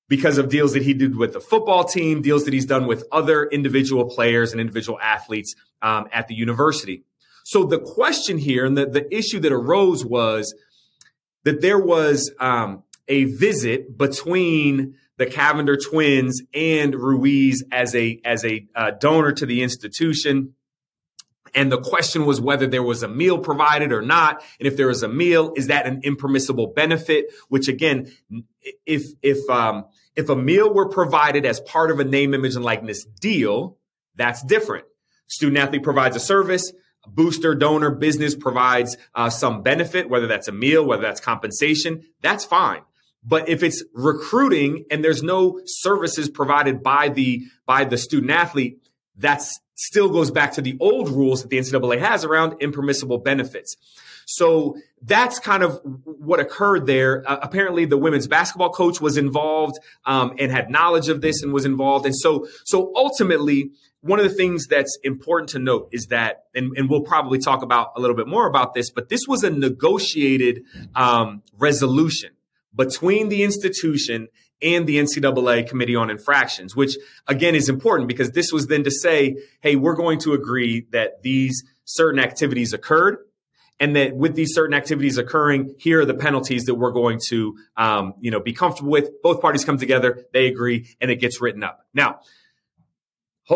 because 0.10 0.38
of 0.38 0.50
deals 0.50 0.74
that 0.74 0.82
he 0.82 0.94
did 0.94 1.16
with 1.16 1.34
the 1.34 1.40
football 1.40 1.84
team, 1.84 2.22
deals 2.22 2.46
that 2.46 2.54
he's 2.54 2.66
done 2.66 2.88
with 2.88 3.04
other 3.12 3.46
individual 3.46 4.06
players 4.06 4.52
and 4.52 4.60
individual 4.60 5.00
athletes 5.00 5.54
um, 5.84 6.08
at 6.12 6.28
the 6.28 6.34
university. 6.34 7.04
So 7.44 7.64
the 7.64 7.80
question 7.80 8.38
here 8.38 8.66
and 8.66 8.78
the, 8.78 8.86
the 8.88 9.16
issue 9.16 9.40
that 9.42 9.52
arose 9.52 10.04
was 10.04 10.54
that 11.48 11.62
there 11.62 11.80
was 11.80 12.30
um, 12.42 12.84
a 13.08 13.24
visit 13.24 13.98
between 13.98 14.96
the 15.16 15.26
Cavinder 15.26 15.78
twins 15.82 16.42
and 16.54 16.94
Ruiz 16.94 17.64
as 17.72 17.96
a 17.96 18.20
as 18.26 18.44
a 18.44 18.68
uh, 18.76 18.92
donor 19.00 19.32
to 19.32 19.46
the 19.46 19.64
institution. 19.64 20.56
And 21.56 21.72
the 21.72 21.80
question 21.80 22.26
was 22.26 22.42
whether 22.42 22.68
there 22.68 22.84
was 22.84 23.02
a 23.02 23.08
meal 23.08 23.40
provided 23.40 23.94
or 23.94 24.02
not. 24.02 24.44
And 24.60 24.68
if 24.68 24.76
there 24.76 24.88
was 24.88 25.04
a 25.04 25.08
meal, 25.08 25.54
is 25.56 25.68
that 25.68 25.88
an 25.88 26.02
impermissible 26.04 26.74
benefit? 26.76 27.28
Which 27.48 27.70
again, 27.70 28.12
if 28.86 29.06
if 29.22 29.50
um, 29.50 29.86
if 30.18 30.28
a 30.28 30.36
meal 30.36 30.74
were 30.74 30.90
provided 30.90 31.46
as 31.46 31.62
part 31.62 31.92
of 31.92 32.02
a 32.02 32.04
name, 32.04 32.34
image, 32.34 32.56
and 32.56 32.66
likeness 32.66 33.06
deal, 33.06 33.78
that's 34.16 34.44
different. 34.44 34.84
Student 35.28 35.60
athlete 35.60 35.84
provides 35.84 36.18
a 36.18 36.20
service 36.20 36.74
booster 37.08 37.56
donor 37.56 37.92
business 37.92 38.36
provides 38.36 38.98
uh, 39.16 39.30
some 39.30 39.64
benefit, 39.64 40.10
whether 40.10 40.28
that's 40.28 40.48
a 40.48 40.52
meal, 40.52 40.86
whether 40.86 41.02
that's 41.02 41.22
compensation, 41.22 42.04
that's 42.22 42.46
fine. 42.46 42.82
But 43.24 43.50
if 43.50 43.64
it's 43.64 43.84
recruiting 43.94 44.86
and 44.90 45.04
there's 45.04 45.24
no 45.24 45.60
services 45.66 46.30
provided 46.30 46.84
by 46.84 47.10
the 47.10 47.44
by 47.66 47.84
the 47.84 47.98
student 47.98 48.32
athlete, 48.32 48.80
that 49.18 49.42
still 49.76 50.10
goes 50.10 50.32
back 50.32 50.54
to 50.54 50.62
the 50.62 50.78
old 50.80 51.10
rules 51.10 51.42
that 51.42 51.50
the 51.50 51.58
NCAA 51.58 52.00
has 52.00 52.24
around 52.24 52.56
impermissible 52.62 53.18
benefits. 53.18 53.76
So 54.26 54.78
that's 55.02 55.40
kind 55.40 55.64
of 55.64 55.80
what 56.04 56.40
occurred 56.40 56.86
there. 56.86 57.24
Uh, 57.26 57.40
apparently, 57.42 57.86
the 57.86 57.98
women's 57.98 58.28
basketball 58.28 58.72
coach 58.72 59.00
was 59.00 59.16
involved 59.16 59.80
um, 60.06 60.34
and 60.38 60.52
had 60.52 60.70
knowledge 60.70 61.08
of 61.08 61.22
this 61.22 61.42
and 61.42 61.54
was 61.54 61.64
involved. 61.64 62.06
And 62.06 62.16
so, 62.16 62.46
so 62.66 62.92
ultimately, 62.96 63.72
one 64.08 64.20
of 64.20 64.28
the 64.28 64.34
things 64.34 64.68
that's 64.68 64.98
important 65.04 65.50
to 65.50 65.60
note 65.60 65.90
is 65.92 66.08
that, 66.08 66.46
and, 66.56 66.76
and, 66.78 66.90
we'll 66.90 67.02
probably 67.02 67.40
talk 67.40 67.62
about 67.62 67.92
a 67.96 68.00
little 68.00 68.16
bit 68.16 68.28
more 68.28 68.48
about 68.48 68.74
this, 68.74 68.90
but 68.90 69.10
this 69.10 69.28
was 69.28 69.44
a 69.44 69.50
negotiated 69.50 70.64
um, 70.96 71.44
resolution 71.58 72.32
between 72.74 73.30
the 73.30 73.44
institution 73.44 74.30
and 74.62 74.88
the 74.88 74.98
NCAA 74.98 75.68
Committee 75.68 75.96
on 75.96 76.10
Infractions, 76.10 76.76
which 76.76 76.98
again 77.28 77.56
is 77.56 77.70
important 77.70 78.08
because 78.08 78.32
this 78.32 78.52
was 78.52 78.68
then 78.68 78.84
to 78.84 78.92
say, 78.92 79.36
hey, 79.62 79.76
we're 79.76 79.96
going 79.96 80.20
to 80.20 80.34
agree 80.34 80.88
that 80.92 81.22
these 81.22 81.64
certain 81.84 82.20
activities 82.20 82.74
occurred. 82.74 83.18
And 83.80 83.96
that 83.96 84.16
with 84.16 84.34
these 84.34 84.56
certain 84.56 84.74
activities 84.74 85.20
occurring, 85.20 85.76
here 85.78 86.02
are 86.02 86.06
the 86.06 86.16
penalties 86.16 86.66
that 86.66 86.74
we're 86.74 86.92
going 86.92 87.20
to, 87.28 87.58
um, 87.76 88.16
you 88.20 88.32
know, 88.32 88.40
be 88.40 88.52
comfortable 88.52 88.90
with. 88.90 89.22
Both 89.22 89.40
parties 89.40 89.64
come 89.64 89.78
together, 89.78 90.26
they 90.34 90.48
agree, 90.48 90.96
and 91.00 91.12
it 91.12 91.18
gets 91.18 91.40
written 91.40 91.64
up. 91.64 91.86
Now, 91.94 92.22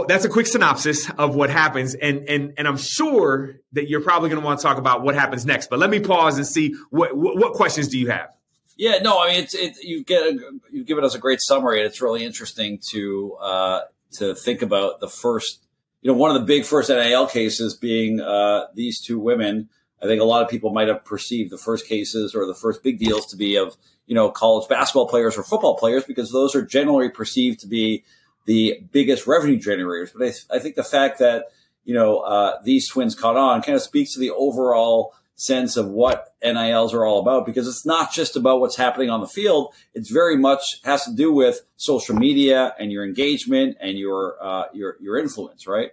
that's 0.08 0.26
a 0.26 0.30
quick 0.30 0.48
synopsis 0.48 1.10
of 1.18 1.36
what 1.36 1.50
happens 1.50 1.96
and 1.96 2.28
and 2.30 2.54
and 2.58 2.68
i'm 2.68 2.78
sure 2.78 3.56
that 3.74 3.90
you're 3.90 4.02
probably 4.02 4.30
going 4.30 4.42
to 4.42 4.46
want 4.46 4.60
to 4.60 4.64
talk 4.64 4.78
about 4.78 5.04
what 5.04 5.16
happens 5.16 5.46
next 5.46 5.70
but 5.70 5.80
let 5.80 5.90
me 5.90 6.00
pause 6.00 6.38
and 6.38 6.48
see 6.48 6.74
what 6.90 7.16
what, 7.16 7.38
what 7.38 7.54
questions 7.54 7.88
do 7.88 8.00
you 8.00 8.10
have? 8.10 8.34
Yeah 8.78 9.00
no 9.02 9.22
i 9.22 9.28
mean 9.28 9.44
it's 9.44 9.54
it 9.54 9.76
you 9.82 10.04
get 10.04 10.24
a, 10.24 10.40
you've 10.72 10.88
given 10.88 11.04
us 11.04 11.14
a 11.14 11.20
great 11.20 11.42
summary 11.42 11.80
and 11.80 11.88
it's 11.88 12.02
really 12.02 12.24
interesting 12.24 12.80
to 12.92 13.34
uh 13.42 13.82
to 14.14 14.34
think 14.36 14.62
about 14.62 15.00
the 15.00 15.08
first 15.08 15.66
you 16.02 16.12
know 16.12 16.18
one 16.18 16.34
of 16.34 16.42
the 16.42 16.46
big 16.46 16.66
first 16.66 16.90
nil 16.90 17.28
cases 17.28 17.76
being 17.76 18.20
uh 18.20 18.68
these 18.74 19.02
two 19.02 19.20
women. 19.20 19.70
I 20.04 20.08
think 20.08 20.20
a 20.20 20.26
lot 20.26 20.42
of 20.42 20.50
people 20.50 20.74
might 20.74 20.88
have 20.88 21.06
perceived 21.06 21.52
the 21.52 21.60
first 21.60 21.86
cases 21.86 22.34
or 22.34 22.48
the 22.48 22.56
first 22.56 22.82
big 22.82 22.98
deals 22.98 23.28
to 23.28 23.36
be 23.36 23.56
of 23.56 23.78
you 24.08 24.16
know 24.16 24.32
college 24.32 24.68
basketball 24.68 25.08
players 25.08 25.38
or 25.38 25.44
football 25.44 25.78
players 25.78 26.06
because 26.06 26.32
those 26.32 26.56
are 26.56 26.66
generally 26.66 27.10
perceived 27.10 27.60
to 27.60 27.68
be 27.68 28.04
the 28.46 28.84
biggest 28.92 29.28
revenue 29.28 29.58
generators. 29.58 30.12
But 30.16 30.28
I, 30.28 30.58
I 30.58 30.60
think 30.60 30.76
the 30.76 30.84
fact 30.84 31.20
that 31.20 31.46
you 31.84 31.94
know 31.94 32.20
uh, 32.20 32.62
these 32.64 32.88
twins 32.88 33.16
caught 33.16 33.38
on 33.38 33.62
kind 33.62 33.76
of 33.76 33.82
speaks 33.82 34.14
to 34.14 34.20
the 34.20 34.32
overall 34.32 35.14
sense 35.36 35.76
of 35.76 35.90
what 35.90 36.36
NILs 36.44 36.94
are 36.94 37.04
all 37.04 37.20
about 37.20 37.48
because 37.48 37.68
it's 37.68 37.86
not 37.86 38.14
just 38.14 38.36
about 38.36 38.60
what's 38.60 38.76
happening 38.76 39.10
on 39.10 39.22
the 39.22 39.28
field. 39.28 39.74
It's 39.96 40.12
very 40.12 40.38
much 40.38 40.80
has 40.84 41.04
to 41.06 41.14
do 41.14 41.34
with 41.34 41.62
social 41.78 42.16
media 42.16 42.76
and 42.80 42.92
your 42.92 43.04
engagement 43.04 43.78
and 43.82 43.98
your 43.98 44.38
uh, 44.42 44.66
your 44.74 44.98
your 45.00 45.18
influence, 45.18 45.68
right? 45.68 45.92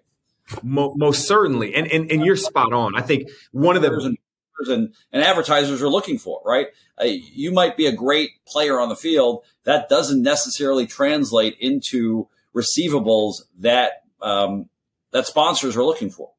Most 0.62 1.28
certainly, 1.28 1.74
and, 1.74 1.86
and 1.90 2.10
and 2.10 2.24
you're 2.24 2.36
spot 2.36 2.72
on. 2.72 2.96
I 2.96 3.02
think 3.02 3.28
one 3.52 3.76
of 3.76 3.82
the 3.82 4.16
and, 4.66 4.94
and 5.12 5.22
advertisers 5.22 5.82
are 5.82 5.88
looking 5.88 6.18
for, 6.18 6.40
right? 6.44 6.68
Uh, 7.00 7.04
you 7.04 7.52
might 7.52 7.76
be 7.76 7.86
a 7.86 7.92
great 7.92 8.30
player 8.46 8.80
on 8.80 8.88
the 8.88 8.96
field. 8.96 9.44
That 9.64 9.88
doesn't 9.88 10.22
necessarily 10.22 10.86
translate 10.86 11.56
into 11.60 12.28
receivables 12.58 13.34
that 13.58 13.92
um, 14.20 14.68
that 15.12 15.26
sponsors 15.26 15.76
are 15.76 15.84
looking 15.84 16.10
for. 16.10 16.32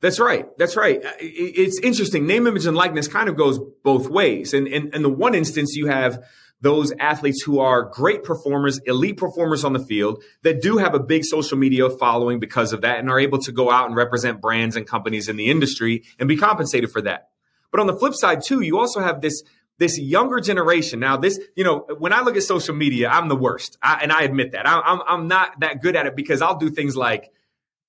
That's 0.00 0.20
right. 0.20 0.46
That's 0.58 0.76
right. 0.76 1.00
It's 1.20 1.80
interesting. 1.80 2.26
Name, 2.26 2.46
image, 2.46 2.66
and 2.66 2.76
likeness 2.76 3.08
kind 3.08 3.28
of 3.28 3.36
goes 3.36 3.58
both 3.82 4.08
ways. 4.08 4.52
And 4.52 4.68
in, 4.68 4.94
in 4.94 5.02
the 5.02 5.08
one 5.08 5.34
instance, 5.34 5.74
you 5.74 5.86
have 5.86 6.22
those 6.60 6.92
athletes 7.00 7.42
who 7.42 7.60
are 7.60 7.82
great 7.82 8.22
performers, 8.22 8.78
elite 8.86 9.16
performers 9.16 9.64
on 9.64 9.72
the 9.72 9.84
field 9.84 10.22
that 10.42 10.60
do 10.60 10.78
have 10.78 10.94
a 10.94 11.00
big 11.00 11.24
social 11.24 11.56
media 11.56 11.88
following 11.90 12.40
because 12.40 12.72
of 12.72 12.82
that 12.82 12.98
and 12.98 13.10
are 13.10 13.18
able 13.18 13.38
to 13.38 13.52
go 13.52 13.70
out 13.70 13.86
and 13.86 13.96
represent 13.96 14.40
brands 14.40 14.76
and 14.76 14.86
companies 14.86 15.28
in 15.28 15.36
the 15.36 15.50
industry 15.50 16.04
and 16.18 16.28
be 16.28 16.36
compensated 16.36 16.90
for 16.90 17.02
that. 17.02 17.28
But 17.70 17.80
on 17.80 17.86
the 17.86 17.96
flip 17.96 18.14
side, 18.14 18.42
too, 18.44 18.60
you 18.60 18.78
also 18.78 19.00
have 19.00 19.20
this 19.20 19.42
this 19.78 19.98
younger 19.98 20.40
generation. 20.40 21.00
Now, 21.00 21.16
this, 21.16 21.38
you 21.54 21.64
know, 21.64 21.86
when 21.98 22.12
I 22.12 22.22
look 22.22 22.36
at 22.36 22.42
social 22.42 22.74
media, 22.74 23.08
I'm 23.08 23.28
the 23.28 23.36
worst. 23.36 23.76
I, 23.82 24.00
and 24.02 24.12
I 24.12 24.22
admit 24.22 24.52
that. 24.52 24.66
I, 24.66 24.80
I'm, 24.80 25.00
I'm 25.06 25.28
not 25.28 25.60
that 25.60 25.82
good 25.82 25.96
at 25.96 26.06
it 26.06 26.16
because 26.16 26.42
I'll 26.42 26.58
do 26.58 26.70
things 26.70 26.96
like, 26.96 27.30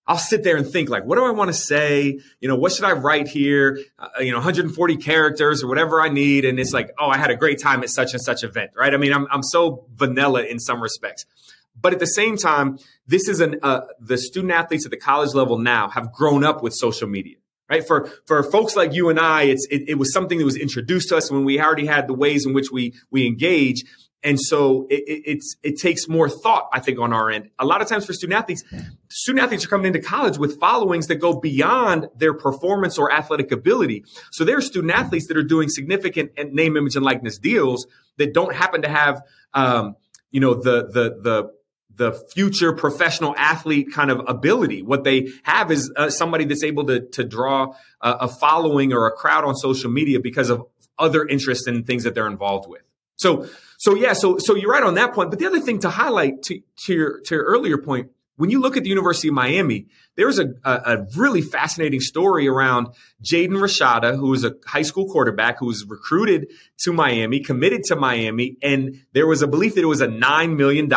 I'll 0.06 0.18
sit 0.18 0.44
there 0.44 0.56
and 0.56 0.66
think 0.66 0.90
like, 0.90 1.04
what 1.04 1.18
do 1.18 1.26
I 1.26 1.32
want 1.32 1.50
to 1.50 1.54
say? 1.54 2.20
You 2.40 2.48
know, 2.48 2.56
what 2.56 2.72
should 2.72 2.86
I 2.86 2.94
write 2.94 3.28
here? 3.28 3.80
Uh, 4.00 4.08
you 4.20 4.32
know, 4.32 4.38
140 4.38 4.98
characters 4.98 5.64
or 5.64 5.68
whatever 5.68 6.02
I 6.02 6.10
need. 6.10 6.46
And 6.46 6.60
it's 6.60 6.74
like, 6.74 6.92
oh, 6.98 7.10
I 7.10 7.18
had 7.18 7.30
a 7.30 7.36
great 7.36 7.62
time 7.62 7.84
at 7.84 7.90
such 7.90 8.14
and 8.14 8.22
such 8.22 8.44
event, 8.44 8.72
right? 8.76 8.94
I 8.94 8.98
mean, 8.98 9.14
I'm, 9.14 9.28
I'm 9.30 9.44
so 9.44 9.86
vanilla 9.94 10.44
in 10.44 10.60
some 10.60 10.82
respects. 10.82 11.26
But 11.80 11.94
at 11.94 12.00
the 12.00 12.08
same 12.08 12.38
time, 12.38 12.80
this 13.06 13.28
is 13.28 13.40
an, 13.40 13.60
uh, 13.62 13.82
the 14.00 14.18
student 14.18 14.52
athletes 14.54 14.86
at 14.86 14.92
the 14.92 14.98
college 14.98 15.34
level 15.34 15.60
now 15.60 15.90
have 15.90 16.12
grown 16.12 16.44
up 16.44 16.64
with 16.64 16.74
social 16.74 17.08
media 17.08 17.36
right? 17.70 17.86
For 17.86 18.10
for 18.26 18.44
folks 18.44 18.76
like 18.76 18.94
you 18.94 19.10
and 19.10 19.20
I, 19.20 19.44
it's 19.44 19.68
it, 19.70 19.84
it, 19.90 19.96
was 19.96 20.14
something 20.14 20.38
that 20.38 20.46
was 20.46 20.56
introduced 20.56 21.10
to 21.10 21.18
us 21.18 21.32
when 21.32 21.46
we 21.46 21.60
already 21.60 21.86
had 21.86 22.08
the 22.08 22.14
ways 22.14 22.46
in 22.46 22.54
which 22.54 22.72
we 22.72 22.94
we 23.12 23.26
engage. 23.26 23.84
And 24.24 24.40
so 24.40 24.88
it, 24.90 25.04
it, 25.08 25.22
it's 25.26 25.56
it 25.64 25.80
takes 25.80 26.08
more 26.08 26.28
thought, 26.28 26.70
I 26.74 26.80
think, 26.80 27.00
on 27.00 27.14
our 27.14 27.30
end. 27.30 27.50
A 27.60 27.66
lot 27.66 27.82
of 27.82 27.88
times 27.88 28.06
for 28.06 28.14
student 28.14 28.40
athletes, 28.40 28.64
student 29.10 29.44
athletes 29.44 29.66
are 29.66 29.70
coming 29.70 29.88
into 29.88 30.00
college 30.00 30.38
with 30.38 30.60
followings 30.60 31.08
that 31.08 31.16
go 31.16 31.40
beyond 31.40 32.08
their 32.16 32.34
performance 32.34 32.98
or 32.98 33.12
athletic 33.12 33.52
ability. 33.52 34.04
So 34.32 34.44
there 34.44 34.58
are 34.58 34.62
student 34.62 34.94
athletes 34.94 35.28
that 35.28 35.38
are 35.38 35.44
doing 35.44 35.70
significant 35.70 36.32
name, 36.52 36.76
image, 36.76 36.96
and 36.96 37.06
likeness 37.06 37.38
deals 37.38 37.86
that 38.18 38.34
don't 38.34 38.56
happen 38.56 38.82
to 38.82 38.90
have, 38.90 39.22
um, 39.54 39.96
you 40.32 40.40
know, 40.40 40.56
the 40.56 40.88
the 40.88 41.20
the 41.22 41.57
the 41.98 42.14
future 42.34 42.74
professional 42.74 43.36
athlete 43.38 43.92
kind 43.92 44.12
of 44.12 44.22
ability. 44.28 44.82
What 44.82 45.04
they 45.04 45.30
have 45.44 45.72
is 45.72 45.92
uh, 45.96 46.10
somebody 46.10 46.46
that's 46.46 46.64
able 46.64 46.86
to 46.86 47.02
to 47.02 47.24
draw 47.24 47.76
a, 48.02 48.12
a 48.12 48.28
following 48.28 48.94
or 48.94 49.08
a 49.08 49.12
crowd 49.12 49.44
on 49.44 49.56
social 49.56 49.92
media 49.92 50.20
because 50.20 50.50
of 50.50 50.64
other 50.98 51.26
interests 51.26 51.68
and 51.68 51.86
things 51.86 52.04
that 52.04 52.16
they're 52.16 52.28
involved 52.28 52.70
with. 52.70 52.82
So 53.18 53.48
so 53.78 53.96
yeah, 53.96 54.14
so 54.14 54.38
so 54.38 54.56
you're 54.56 54.72
right 54.72 54.84
on 54.84 54.96
that 54.96 55.14
point. 55.14 55.30
But 55.30 55.40
the 55.40 55.48
other 55.48 55.60
thing 55.60 55.80
to 55.80 55.90
highlight 55.90 56.44
to 56.44 56.62
to 56.86 56.94
your 56.94 57.20
to 57.22 57.36
your 57.36 57.44
earlier 57.44 57.78
point, 57.78 58.12
when 58.38 58.50
you 58.50 58.60
look 58.62 58.78
at 58.78 58.84
the 58.84 58.90
University 58.90 59.28
of 59.28 59.34
Miami, 59.34 59.88
there's 60.16 60.40
a, 60.40 60.54
a, 60.64 60.72
a 60.72 61.08
really 61.16 61.42
fascinating 61.42 62.00
story 62.00 62.48
around 62.48 62.88
Jaden 63.22 63.50
Rashada, 63.50 64.18
who 64.18 64.30
was 64.30 64.44
a 64.44 64.54
high 64.66 64.84
school 64.84 65.08
quarterback 65.08 65.60
who 65.60 65.66
was 65.66 65.86
recruited 65.88 66.48
to 66.80 66.94
Miami, 66.94 67.40
committed 67.42 67.84
to 67.86 67.96
Miami, 67.96 68.58
and 68.62 69.02
there 69.14 69.28
was 69.28 69.42
a 69.42 69.48
belief 69.48 69.76
that 69.76 69.82
it 69.82 69.88
was 69.88 70.02
a 70.02 70.08
$9 70.08 70.56
million 70.56 70.88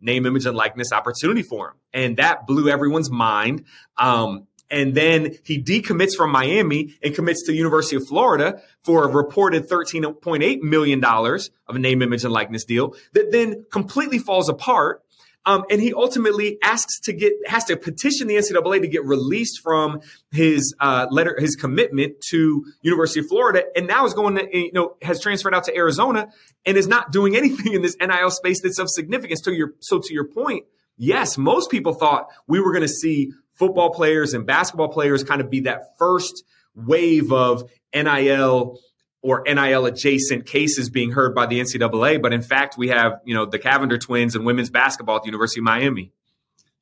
name, 0.00 0.26
image, 0.26 0.44
and 0.44 0.56
likeness 0.56 0.92
opportunity 0.92 1.42
for 1.42 1.68
him. 1.68 1.74
And 1.94 2.16
that 2.16 2.46
blew 2.46 2.68
everyone's 2.68 3.10
mind. 3.10 3.64
Um, 3.96 4.46
and 4.72 4.94
then 4.94 5.36
he 5.44 5.62
decommits 5.62 6.16
from 6.16 6.30
Miami 6.30 6.94
and 7.02 7.14
commits 7.14 7.44
to 7.44 7.52
the 7.52 7.58
University 7.58 7.96
of 7.96 8.08
Florida 8.08 8.60
for 8.82 9.04
a 9.04 9.08
reported 9.08 9.68
$13.8 9.68 10.62
million 10.62 11.04
of 11.04 11.50
a 11.68 11.78
name, 11.78 12.00
image, 12.00 12.24
and 12.24 12.32
likeness 12.32 12.64
deal 12.64 12.96
that 13.12 13.30
then 13.30 13.66
completely 13.70 14.18
falls 14.18 14.48
apart 14.48 15.02
um, 15.44 15.64
and 15.70 15.80
he 15.80 15.92
ultimately 15.92 16.58
asks 16.62 17.00
to 17.00 17.12
get 17.12 17.32
has 17.46 17.64
to 17.64 17.76
petition 17.76 18.28
the 18.28 18.36
NCAA 18.36 18.80
to 18.82 18.88
get 18.88 19.04
released 19.04 19.60
from 19.60 20.00
his 20.30 20.74
uh, 20.80 21.06
letter 21.10 21.36
his 21.38 21.56
commitment 21.56 22.20
to 22.30 22.64
University 22.82 23.20
of 23.20 23.26
Florida, 23.26 23.64
and 23.74 23.86
now 23.86 24.06
is 24.06 24.14
going 24.14 24.36
to 24.36 24.56
you 24.56 24.72
know 24.72 24.96
has 25.02 25.20
transferred 25.20 25.54
out 25.54 25.64
to 25.64 25.76
Arizona 25.76 26.28
and 26.64 26.76
is 26.76 26.86
not 26.86 27.10
doing 27.10 27.36
anything 27.42 27.72
in 27.74 27.82
this 27.82 27.96
NIL 28.00 28.30
space 28.30 28.60
that's 28.62 28.78
of 28.78 28.88
significance. 28.88 29.40
To 29.42 29.52
your 29.52 29.74
so 29.80 29.98
to 29.98 30.14
your 30.14 30.26
point, 30.28 30.66
yes, 30.96 31.36
most 31.36 31.70
people 31.70 31.94
thought 31.94 32.28
we 32.46 32.60
were 32.60 32.72
going 32.72 32.82
to 32.82 32.88
see 32.88 33.32
football 33.54 33.90
players 33.90 34.34
and 34.34 34.46
basketball 34.46 34.88
players 34.88 35.24
kind 35.24 35.40
of 35.40 35.50
be 35.50 35.60
that 35.60 35.98
first 35.98 36.44
wave 36.74 37.32
of 37.32 37.68
NIL 37.94 38.78
or 39.22 39.42
NIL 39.46 39.86
adjacent 39.86 40.46
cases 40.46 40.90
being 40.90 41.12
heard 41.12 41.34
by 41.34 41.46
the 41.46 41.60
NCAA. 41.60 42.20
But 42.20 42.32
in 42.32 42.42
fact, 42.42 42.76
we 42.76 42.88
have, 42.88 43.20
you 43.24 43.34
know, 43.34 43.46
the 43.46 43.58
Cavinder 43.58 44.00
twins 44.00 44.34
and 44.34 44.44
women's 44.44 44.68
basketball 44.68 45.16
at 45.16 45.22
the 45.22 45.28
University 45.28 45.60
of 45.60 45.64
Miami. 45.64 46.12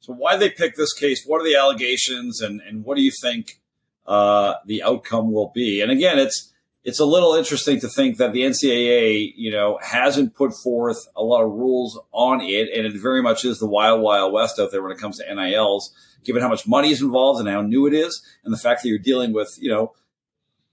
So 0.01 0.15
why 0.15 0.37
they 0.39 0.49
pick 0.49 0.77
this 0.77 0.95
case? 0.95 1.25
What 1.27 1.43
are 1.43 1.45
the 1.45 1.57
allegations 1.57 2.41
and, 2.41 2.63
and 2.63 2.83
what 2.83 2.97
do 2.97 3.03
you 3.03 3.13
think 3.23 3.61
uh, 4.07 4.55
the 4.65 4.83
outcome 4.83 5.33
will 5.33 5.53
be? 5.55 5.83
And 5.83 5.91
again, 5.91 6.19
it's, 6.19 6.51
it's 6.83 6.99
a 6.99 7.05
little 7.05 7.35
interesting 7.35 7.79
to 7.81 7.89
think 7.89 8.17
that 8.17 8.33
the 8.33 8.41
NCAA, 8.41 9.33
you 9.37 9.53
know, 9.53 9.79
hasn't 9.83 10.35
put 10.35 10.55
forth 10.55 10.97
a 11.15 11.23
lot 11.23 11.43
of 11.43 11.51
rules 11.51 12.01
on 12.11 12.41
it, 12.41 12.71
and 12.75 12.87
it 12.87 12.99
very 12.99 13.23
much 13.23 13.45
is 13.45 13.59
the 13.59 13.67
wild, 13.69 14.01
wild 14.01 14.33
west 14.33 14.59
out 14.59 14.71
there 14.71 14.83
when 14.83 14.91
it 14.91 14.99
comes 14.99 15.19
to 15.19 15.35
NILs. 15.35 15.93
Given 16.25 16.43
how 16.43 16.49
much 16.49 16.67
money 16.67 16.91
is 16.91 17.01
involved 17.01 17.41
and 17.41 17.49
how 17.49 17.63
new 17.63 17.87
it 17.87 17.95
is, 17.95 18.23
and 18.45 18.53
the 18.53 18.59
fact 18.59 18.83
that 18.83 18.89
you're 18.89 18.99
dealing 18.99 19.33
with, 19.33 19.57
you 19.59 19.71
know, 19.71 19.93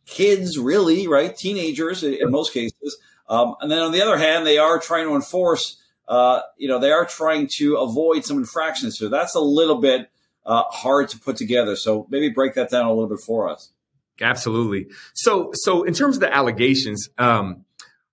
kids, 0.08 0.58
really, 0.58 1.08
right? 1.08 1.36
Teenagers 1.36 2.04
in 2.04 2.32
most 2.32 2.54
cases. 2.54 2.98
Um, 3.30 3.56
and 3.62 3.70
then 3.70 3.80
on 3.80 3.92
the 3.92 4.02
other 4.02 4.18
hand, 4.18 4.48
they 4.48 4.58
are 4.58 4.80
trying 4.80 5.08
to 5.08 5.14
enforce, 5.14 5.78
uh, 6.08 6.42
you 6.58 6.68
know, 6.68 6.80
they 6.80 6.92
are 6.92 7.06
trying 7.06 7.48
to 7.58 7.76
avoid 7.76 8.26
some 8.26 8.38
infractions. 8.38 8.98
So 8.98 9.10
that's 9.10 9.36
a 9.36 9.40
little 9.40 9.80
bit 9.80 10.10
uh, 10.46 10.64
hard 10.70 11.10
to 11.10 11.20
put 11.20 11.36
together. 11.36 11.76
So 11.76 12.08
maybe 12.10 12.30
break 12.30 12.56
that 12.56 12.70
down 12.70 12.86
a 12.86 12.94
little 12.94 13.10
bit 13.10 13.20
for 13.20 13.50
us. 13.50 13.72
Absolutely. 14.20 14.88
So, 15.14 15.52
so 15.54 15.84
in 15.84 15.94
terms 15.94 16.16
of 16.16 16.22
the 16.22 16.34
allegations, 16.34 17.10
um, 17.18 17.66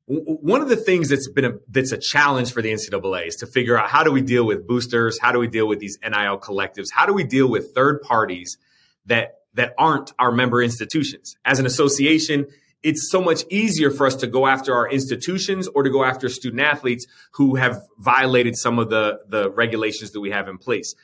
one 0.07 0.61
of 0.61 0.69
the 0.69 0.77
things 0.77 1.09
that's 1.09 1.31
been 1.31 1.47
a 1.47 1.53
that's 1.69 1.93
a 1.93 1.97
challenge 1.97 2.53
for 2.53 2.61
the 2.61 2.71
NCAA 2.71 3.29
is 3.29 3.37
to 3.37 3.47
figure 3.47 3.79
out 3.79 3.89
how 3.89 4.05
do 4.05 4.13
we 4.13 4.21
deal 4.21 4.45
with 4.45 4.67
boosters, 4.67 5.19
how 5.19 5.33
do 5.33 5.39
we 5.39 5.49
deal 5.49 5.67
with 5.67 5.79
these 5.79 5.97
NIL 6.03 6.39
collectives, 6.39 6.89
how 6.93 7.07
do 7.07 7.15
we 7.15 7.25
deal 7.25 7.49
with 7.49 7.75
third 7.75 8.03
parties 8.03 8.59
that 9.07 9.44
that 9.55 9.75
aren't 9.79 10.13
our 10.19 10.33
member 10.33 10.63
institutions. 10.63 11.37
As 11.45 11.59
an 11.59 11.67
association, 11.67 12.47
it's 12.83 13.11
so 13.11 13.21
much 13.21 13.45
easier 13.51 13.91
for 13.91 14.07
us 14.07 14.15
to 14.17 14.27
go 14.27 14.47
after 14.47 14.75
our 14.75 14.89
institutions 14.89 15.69
or 15.69 15.83
to 15.83 15.91
go 15.91 16.05
after 16.05 16.29
student 16.29 16.61
athletes 16.61 17.07
who 17.33 17.55
have 17.55 17.81
violated 17.99 18.57
some 18.57 18.79
of 18.79 18.91
the, 18.91 19.21
the 19.29 19.51
regulations 19.51 20.11
that 20.11 20.21
we 20.21 20.31
have 20.31 20.49
in 20.49 20.59
place. 20.59 20.95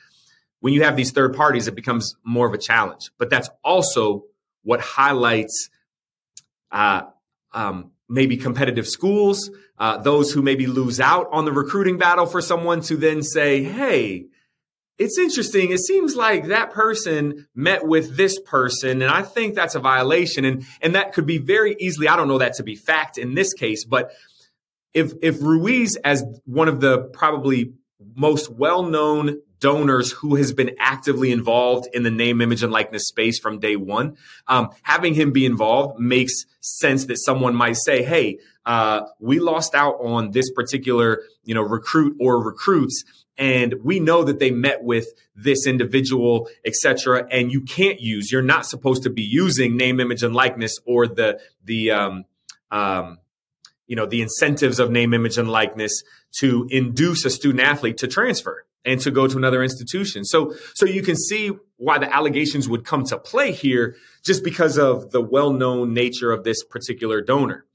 When 0.59 0.73
you 0.73 0.83
have 0.83 0.95
these 0.95 1.11
third 1.11 1.35
parties, 1.35 1.67
it 1.67 1.75
becomes 1.75 2.15
more 2.23 2.45
of 2.47 2.53
a 2.53 2.57
challenge. 2.59 3.09
But 3.17 3.31
that's 3.31 3.49
also 3.63 4.25
what 4.63 4.79
highlights 4.79 5.69
uh, 6.71 7.01
um, 7.51 7.91
maybe 8.07 8.37
competitive 8.37 8.87
schools, 8.87 9.49
uh, 9.79 9.97
those 9.97 10.31
who 10.31 10.43
maybe 10.43 10.67
lose 10.67 10.99
out 10.99 11.27
on 11.31 11.45
the 11.45 11.51
recruiting 11.51 11.97
battle 11.97 12.27
for 12.27 12.41
someone 12.41 12.81
to 12.81 12.95
then 12.95 13.23
say, 13.23 13.63
hey, 13.63 14.27
it's 15.01 15.17
interesting. 15.17 15.71
It 15.71 15.79
seems 15.79 16.15
like 16.15 16.47
that 16.47 16.71
person 16.71 17.47
met 17.55 17.87
with 17.87 18.17
this 18.17 18.39
person, 18.39 19.01
and 19.01 19.09
I 19.09 19.23
think 19.23 19.55
that's 19.55 19.73
a 19.73 19.79
violation. 19.79 20.45
And 20.45 20.63
and 20.79 20.93
that 20.93 21.13
could 21.13 21.25
be 21.25 21.39
very 21.39 21.75
easily. 21.79 22.07
I 22.07 22.15
don't 22.15 22.27
know 22.27 22.37
that 22.37 22.53
to 22.55 22.63
be 22.63 22.75
fact 22.75 23.17
in 23.17 23.33
this 23.33 23.53
case, 23.53 23.83
but 23.83 24.11
if 24.93 25.13
if 25.23 25.41
Ruiz, 25.41 25.95
as 25.97 26.23
one 26.45 26.67
of 26.67 26.81
the 26.81 27.09
probably 27.13 27.73
most 28.15 28.51
well 28.51 28.83
known 28.83 29.41
donors 29.59 30.11
who 30.11 30.35
has 30.35 30.53
been 30.53 30.71
actively 30.79 31.31
involved 31.31 31.87
in 31.93 32.03
the 32.03 32.11
name, 32.11 32.41
image, 32.41 32.61
and 32.61 32.71
likeness 32.71 33.07
space 33.07 33.39
from 33.39 33.59
day 33.59 33.75
one, 33.75 34.17
um, 34.47 34.69
having 34.83 35.13
him 35.15 35.31
be 35.31 35.45
involved 35.45 35.99
makes 35.99 36.45
sense. 36.59 37.05
That 37.05 37.17
someone 37.17 37.55
might 37.55 37.77
say, 37.77 38.03
"Hey, 38.03 38.37
uh, 38.67 39.01
we 39.19 39.39
lost 39.39 39.73
out 39.73 39.95
on 39.99 40.29
this 40.29 40.51
particular, 40.51 41.23
you 41.43 41.55
know, 41.55 41.63
recruit 41.63 42.15
or 42.19 42.43
recruits." 42.43 43.03
And 43.37 43.75
we 43.83 43.99
know 43.99 44.23
that 44.23 44.39
they 44.39 44.51
met 44.51 44.83
with 44.83 45.07
this 45.35 45.65
individual 45.65 46.49
etc 46.65 47.25
and 47.31 47.51
you 47.51 47.61
can't 47.61 47.99
use 47.99 48.31
you're 48.31 48.41
not 48.41 48.65
supposed 48.65 49.03
to 49.03 49.09
be 49.09 49.21
using 49.21 49.77
name 49.77 49.99
image 49.99 50.23
and 50.23 50.35
likeness 50.35 50.77
or 50.85 51.07
the 51.07 51.39
the 51.63 51.91
um, 51.91 52.25
um, 52.71 53.17
you 53.91 53.95
know 53.97 54.05
the 54.05 54.21
incentives 54.21 54.79
of 54.79 54.89
name 54.89 55.13
image 55.13 55.37
and 55.37 55.49
likeness 55.49 56.03
to 56.39 56.65
induce 56.69 57.25
a 57.25 57.29
student 57.29 57.61
athlete 57.61 57.97
to 57.97 58.07
transfer 58.07 58.65
and 58.85 58.99
to 59.01 59.11
go 59.11 59.27
to 59.27 59.37
another 59.37 59.61
institution. 59.61 60.23
So 60.23 60.55
so 60.73 60.85
you 60.85 61.01
can 61.01 61.17
see 61.17 61.51
why 61.75 61.97
the 61.97 62.13
allegations 62.13 62.69
would 62.69 62.85
come 62.85 63.03
to 63.05 63.17
play 63.17 63.51
here 63.51 63.97
just 64.23 64.43
because 64.43 64.77
of 64.77 65.11
the 65.11 65.21
well-known 65.21 65.93
nature 65.93 66.31
of 66.31 66.43
this 66.43 66.63
particular 66.63 67.21
donor 67.21 67.65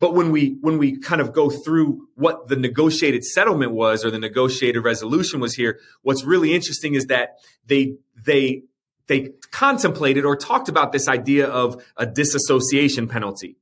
but 0.00 0.14
when 0.14 0.30
we 0.32 0.56
when 0.60 0.78
we 0.78 0.98
kind 0.98 1.20
of 1.20 1.32
go 1.32 1.50
through 1.50 2.08
what 2.14 2.48
the 2.48 2.56
negotiated 2.56 3.24
settlement 3.24 3.72
was 3.72 4.04
or 4.04 4.10
the 4.10 4.18
negotiated 4.18 4.84
resolution 4.84 5.40
was 5.40 5.54
here, 5.54 5.78
what's 6.02 6.24
really 6.24 6.54
interesting 6.54 6.94
is 6.94 7.06
that 7.06 7.38
they 7.66 7.96
they 8.24 8.62
they 9.06 9.30
contemplated 9.50 10.24
or 10.24 10.36
talked 10.36 10.68
about 10.68 10.92
this 10.92 11.08
idea 11.08 11.46
of 11.46 11.82
a 11.96 12.06
disassociation 12.06 13.06
penalty, 13.08 13.56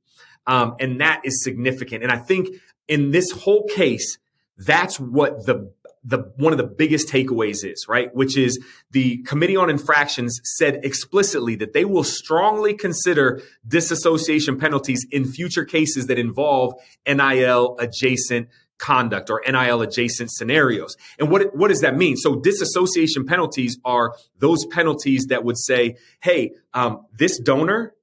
um, 0.47 0.75
and 0.79 0.99
that 1.01 1.21
is 1.23 1.43
significant. 1.43 2.03
And 2.03 2.11
I 2.11 2.17
think 2.17 2.49
in 2.87 3.11
this 3.11 3.31
whole 3.31 3.67
case, 3.67 4.17
that's 4.57 4.99
what 4.99 5.45
the 5.45 5.71
the 6.03 6.31
one 6.35 6.51
of 6.51 6.57
the 6.57 6.65
biggest 6.65 7.07
takeaways 7.07 7.63
is, 7.63 7.85
right? 7.87 8.13
Which 8.13 8.37
is 8.37 8.59
the 8.91 9.23
Committee 9.23 9.55
on 9.55 9.69
Infractions 9.69 10.39
said 10.43 10.81
explicitly 10.83 11.55
that 11.55 11.73
they 11.73 11.85
will 11.85 12.03
strongly 12.03 12.73
consider 12.73 13.41
disassociation 13.67 14.59
penalties 14.59 15.05
in 15.11 15.25
future 15.25 15.65
cases 15.65 16.07
that 16.07 16.19
involve 16.19 16.73
NIL 17.07 17.77
adjacent 17.79 18.49
conduct 18.79 19.29
or 19.29 19.41
NIL 19.47 19.81
adjacent 19.81 20.31
scenarios. 20.31 20.97
And 21.17 21.29
what 21.29 21.55
what 21.55 21.69
does 21.69 21.81
that 21.81 21.95
mean? 21.95 22.17
So 22.17 22.35
disassociation 22.35 23.25
penalties 23.25 23.77
are 23.85 24.15
those 24.39 24.65
penalties 24.65 25.27
that 25.29 25.45
would 25.45 25.57
say, 25.57 25.95
"Hey, 26.21 26.51
um, 26.73 27.05
this 27.17 27.39
donor." 27.39 27.93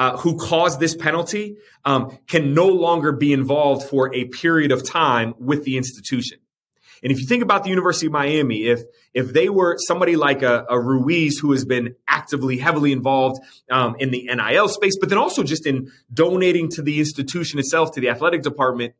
Uh, 0.00 0.16
who 0.18 0.36
caused 0.36 0.78
this 0.78 0.94
penalty 0.94 1.56
um, 1.84 2.16
can 2.28 2.54
no 2.54 2.68
longer 2.68 3.10
be 3.10 3.32
involved 3.32 3.84
for 3.88 4.14
a 4.14 4.26
period 4.26 4.70
of 4.70 4.88
time 4.88 5.34
with 5.40 5.64
the 5.64 5.76
institution. 5.76 6.38
And 7.02 7.12
if 7.12 7.20
you 7.20 7.26
think 7.26 7.42
about 7.42 7.64
the 7.64 7.70
University 7.70 8.06
of 8.06 8.12
Miami, 8.12 8.66
if 8.66 8.80
if 9.14 9.32
they 9.32 9.48
were 9.48 9.76
somebody 9.78 10.16
like 10.16 10.42
a, 10.42 10.66
a 10.68 10.80
Ruiz 10.80 11.38
who 11.38 11.52
has 11.52 11.64
been 11.64 11.94
actively, 12.06 12.58
heavily 12.58 12.92
involved 12.92 13.40
um, 13.70 13.96
in 13.98 14.10
the 14.10 14.28
NIL 14.32 14.68
space, 14.68 14.96
but 14.98 15.08
then 15.08 15.18
also 15.18 15.42
just 15.42 15.66
in 15.66 15.90
donating 16.12 16.68
to 16.70 16.82
the 16.82 16.98
institution 16.98 17.58
itself, 17.58 17.92
to 17.92 18.00
the 18.00 18.10
athletic 18.10 18.42
department, 18.42 18.94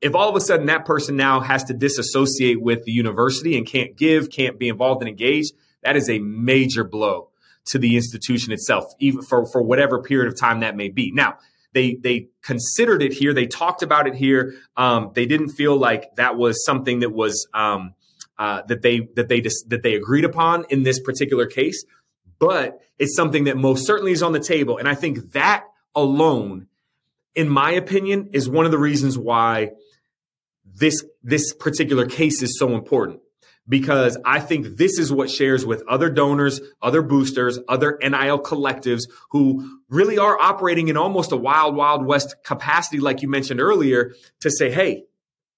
if 0.00 0.14
all 0.14 0.28
of 0.28 0.36
a 0.36 0.40
sudden 0.40 0.66
that 0.66 0.86
person 0.86 1.16
now 1.16 1.40
has 1.40 1.64
to 1.64 1.74
disassociate 1.74 2.60
with 2.60 2.84
the 2.84 2.92
university 2.92 3.56
and 3.56 3.66
can't 3.66 3.96
give, 3.96 4.30
can't 4.30 4.58
be 4.58 4.68
involved 4.68 5.02
and 5.02 5.08
engaged, 5.08 5.52
that 5.82 5.96
is 5.96 6.08
a 6.08 6.18
major 6.18 6.84
blow 6.84 7.28
to 7.66 7.78
the 7.78 7.96
institution 7.96 8.52
itself, 8.52 8.84
even 8.98 9.22
for, 9.22 9.46
for 9.46 9.62
whatever 9.62 10.02
period 10.02 10.32
of 10.32 10.38
time 10.38 10.60
that 10.60 10.76
may 10.76 10.88
be. 10.88 11.12
Now, 11.12 11.38
they 11.72 11.94
they 11.94 12.28
considered 12.42 13.02
it 13.02 13.12
here. 13.12 13.32
They 13.32 13.46
talked 13.46 13.82
about 13.82 14.06
it 14.06 14.14
here. 14.14 14.54
Um, 14.76 15.12
they 15.14 15.26
didn't 15.26 15.50
feel 15.50 15.76
like 15.76 16.14
that 16.16 16.36
was 16.36 16.64
something 16.64 17.00
that 17.00 17.10
was 17.10 17.46
um, 17.54 17.94
uh, 18.38 18.62
that 18.68 18.82
they 18.82 19.08
that 19.16 19.28
they 19.28 19.40
that 19.40 19.82
they 19.82 19.94
agreed 19.94 20.24
upon 20.24 20.64
in 20.68 20.82
this 20.82 21.00
particular 21.00 21.46
case. 21.46 21.84
But 22.38 22.80
it's 22.98 23.14
something 23.14 23.44
that 23.44 23.56
most 23.56 23.86
certainly 23.86 24.12
is 24.12 24.22
on 24.22 24.32
the 24.32 24.40
table, 24.40 24.78
and 24.78 24.88
I 24.88 24.94
think 24.94 25.32
that 25.32 25.64
alone, 25.94 26.66
in 27.34 27.48
my 27.48 27.72
opinion, 27.72 28.30
is 28.32 28.48
one 28.48 28.64
of 28.64 28.70
the 28.70 28.78
reasons 28.78 29.18
why 29.18 29.70
this 30.64 31.04
this 31.22 31.52
particular 31.54 32.06
case 32.06 32.42
is 32.42 32.58
so 32.58 32.74
important 32.74 33.20
because 33.70 34.18
I 34.24 34.40
think 34.40 34.76
this 34.76 34.98
is 34.98 35.12
what 35.12 35.30
shares 35.30 35.64
with 35.64 35.82
other 35.88 36.10
donors, 36.10 36.60
other 36.82 37.00
boosters, 37.00 37.58
other 37.68 37.98
NIL 38.02 38.40
collectives 38.40 39.02
who 39.30 39.80
really 39.88 40.18
are 40.18 40.38
operating 40.38 40.88
in 40.88 40.96
almost 40.96 41.32
a 41.32 41.36
wild, 41.36 41.76
wild 41.76 42.04
west 42.04 42.34
capacity, 42.44 42.98
like 42.98 43.22
you 43.22 43.28
mentioned 43.28 43.60
earlier, 43.60 44.12
to 44.40 44.50
say, 44.50 44.70
hey, 44.70 45.04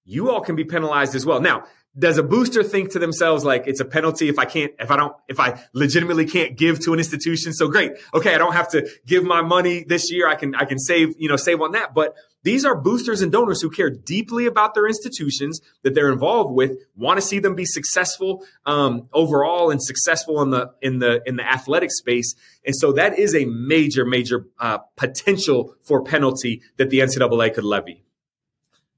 you 0.05 0.29
all 0.29 0.41
can 0.41 0.55
be 0.55 0.63
penalized 0.63 1.15
as 1.15 1.25
well. 1.25 1.41
Now, 1.41 1.65
does 1.97 2.17
a 2.17 2.23
booster 2.23 2.63
think 2.63 2.91
to 2.91 2.99
themselves 2.99 3.43
like 3.43 3.67
it's 3.67 3.79
a 3.79 3.85
penalty 3.85 4.29
if 4.29 4.39
I 4.39 4.45
can't, 4.45 4.73
if 4.79 4.91
I 4.91 4.97
don't, 4.97 5.15
if 5.27 5.39
I 5.39 5.61
legitimately 5.73 6.25
can't 6.25 6.57
give 6.57 6.79
to 6.81 6.93
an 6.93 6.99
institution? 6.99 7.53
So 7.53 7.67
great. 7.67 7.93
Okay. 8.13 8.33
I 8.33 8.37
don't 8.37 8.53
have 8.53 8.69
to 8.71 8.87
give 9.05 9.23
my 9.23 9.41
money 9.41 9.83
this 9.87 10.11
year. 10.11 10.27
I 10.27 10.35
can, 10.35 10.55
I 10.55 10.65
can 10.65 10.79
save, 10.79 11.15
you 11.17 11.29
know, 11.29 11.35
save 11.35 11.61
on 11.61 11.73
that. 11.73 11.93
But 11.93 12.15
these 12.43 12.65
are 12.65 12.75
boosters 12.75 13.21
and 13.21 13.31
donors 13.31 13.61
who 13.61 13.69
care 13.69 13.89
deeply 13.89 14.45
about 14.45 14.73
their 14.73 14.85
institutions 14.85 15.61
that 15.81 15.95
they're 15.95 16.11
involved 16.11 16.53
with, 16.53 16.77
want 16.95 17.17
to 17.17 17.21
see 17.25 17.39
them 17.39 17.55
be 17.55 17.65
successful 17.65 18.45
um, 18.65 19.09
overall 19.13 19.71
and 19.71 19.81
successful 19.81 20.41
in 20.41 20.49
the 20.49 20.71
in 20.81 20.99
the 20.99 21.21
in 21.25 21.37
the 21.37 21.49
athletic 21.49 21.91
space. 21.91 22.35
And 22.65 22.75
so 22.75 22.91
that 22.93 23.17
is 23.17 23.33
a 23.33 23.45
major, 23.45 24.05
major 24.05 24.47
uh, 24.59 24.79
potential 24.95 25.75
for 25.81 26.03
penalty 26.03 26.61
that 26.77 26.89
the 26.89 26.99
NCAA 26.99 27.53
could 27.53 27.63
levy. 27.63 28.03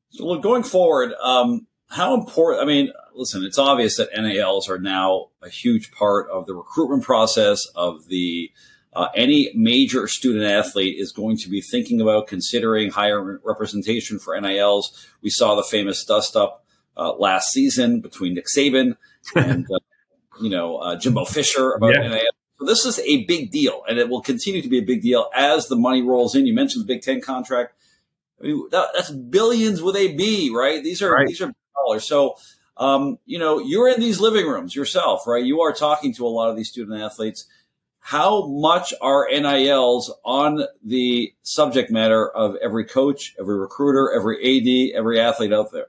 So 0.09 0.37
going 0.39 0.63
forward, 0.63 1.13
um, 1.21 1.67
how 1.89 2.13
important? 2.13 2.63
I 2.63 2.65
mean, 2.65 2.91
listen, 3.13 3.43
it's 3.43 3.59
obvious 3.59 3.97
that 3.97 4.09
NILs 4.15 4.69
are 4.69 4.79
now 4.79 5.27
a 5.41 5.49
huge 5.49 5.91
part 5.91 6.29
of 6.29 6.45
the 6.45 6.55
recruitment 6.55 7.03
process 7.03 7.61
of 7.75 8.07
the 8.07 8.51
uh, 8.95 9.09
any 9.13 9.51
major 9.53 10.07
student 10.07 10.45
athlete 10.45 10.95
is 10.97 11.11
going 11.11 11.37
to 11.37 11.49
be 11.49 11.61
thinking 11.61 11.99
about 11.99 12.27
considering 12.27 12.89
higher 12.89 13.39
representation 13.43 14.19
for 14.19 14.39
NILs. 14.39 15.07
We 15.21 15.29
saw 15.29 15.55
the 15.55 15.63
famous 15.63 16.03
dust 16.05 16.35
up 16.35 16.65
uh, 16.95 17.13
last 17.15 17.51
season 17.51 17.99
between 17.99 18.35
Nick 18.35 18.45
Saban 18.45 18.95
and 19.35 19.65
uh, 19.73 19.79
you 20.41 20.49
know 20.49 20.77
uh, 20.77 20.95
Jimbo 20.95 21.25
Fisher 21.25 21.73
about 21.73 21.93
yeah. 21.93 22.07
NIL. 22.07 22.31
So 22.59 22.65
this 22.65 22.85
is 22.85 22.99
a 22.99 23.25
big 23.25 23.51
deal, 23.51 23.83
and 23.89 23.99
it 23.99 24.07
will 24.07 24.21
continue 24.21 24.61
to 24.61 24.69
be 24.69 24.77
a 24.77 24.85
big 24.85 25.01
deal 25.01 25.29
as 25.35 25.67
the 25.67 25.75
money 25.75 26.01
rolls 26.01 26.35
in. 26.35 26.47
You 26.47 26.53
mentioned 26.53 26.85
the 26.85 26.87
Big 26.87 27.01
Ten 27.01 27.19
contract. 27.19 27.73
I 28.41 28.47
mean, 28.47 28.69
that, 28.71 28.89
that's 28.93 29.11
billions 29.11 29.81
with 29.81 29.97
a 29.97 30.15
B, 30.15 30.51
right? 30.55 30.81
These 30.81 31.01
are 31.01 31.11
right. 31.11 31.27
these 31.27 31.41
are 31.41 31.53
dollars. 31.75 32.07
So 32.07 32.37
um, 32.77 33.19
you 33.25 33.39
know, 33.39 33.59
you're 33.59 33.89
in 33.89 33.99
these 33.99 34.21
living 34.21 34.47
rooms 34.47 34.73
yourself, 34.73 35.27
right? 35.27 35.43
You 35.43 35.61
are 35.61 35.73
talking 35.73 36.13
to 36.15 36.25
a 36.25 36.29
lot 36.29 36.49
of 36.49 36.55
these 36.55 36.69
student 36.69 37.01
athletes 37.01 37.45
how 38.05 38.45
much 38.45 38.93
are 39.01 39.27
NILs 39.31 40.13
on 40.23 40.63
the 40.83 41.33
subject 41.41 41.89
matter 41.89 42.29
of 42.29 42.55
every 42.61 42.85
coach, 42.85 43.33
every 43.39 43.57
recruiter, 43.57 44.11
every 44.13 44.37
AD, 44.37 44.95
every 44.95 45.19
athlete 45.19 45.51
out 45.51 45.71
there? 45.71 45.87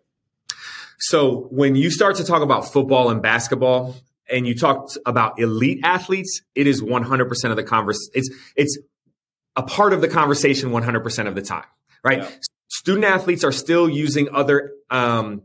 So 0.99 1.47
when 1.51 1.77
you 1.77 1.91
start 1.91 2.17
to 2.17 2.25
talk 2.25 2.41
about 2.41 2.73
football 2.73 3.11
and 3.11 3.21
basketball 3.21 3.97
and 4.31 4.47
you 4.47 4.55
talk 4.55 4.89
about 5.05 5.39
elite 5.39 5.81
athletes, 5.85 6.41
it 6.55 6.67
is 6.67 6.81
100% 6.81 7.51
of 7.51 7.57
the 7.57 7.63
conversation. 7.63 8.13
It's, 8.15 8.31
it's 8.57 8.79
a 9.55 9.63
part 9.63 9.93
of 9.93 10.01
the 10.01 10.09
conversation 10.09 10.71
100% 10.71 11.27
of 11.29 11.35
the 11.35 11.43
time, 11.43 11.67
right? 12.03 12.21
Yeah. 12.21 12.31
Student 12.69 13.05
athletes 13.05 13.45
are 13.45 13.53
still 13.53 13.91
using 13.91 14.31
other, 14.33 14.73
um, 14.89 15.43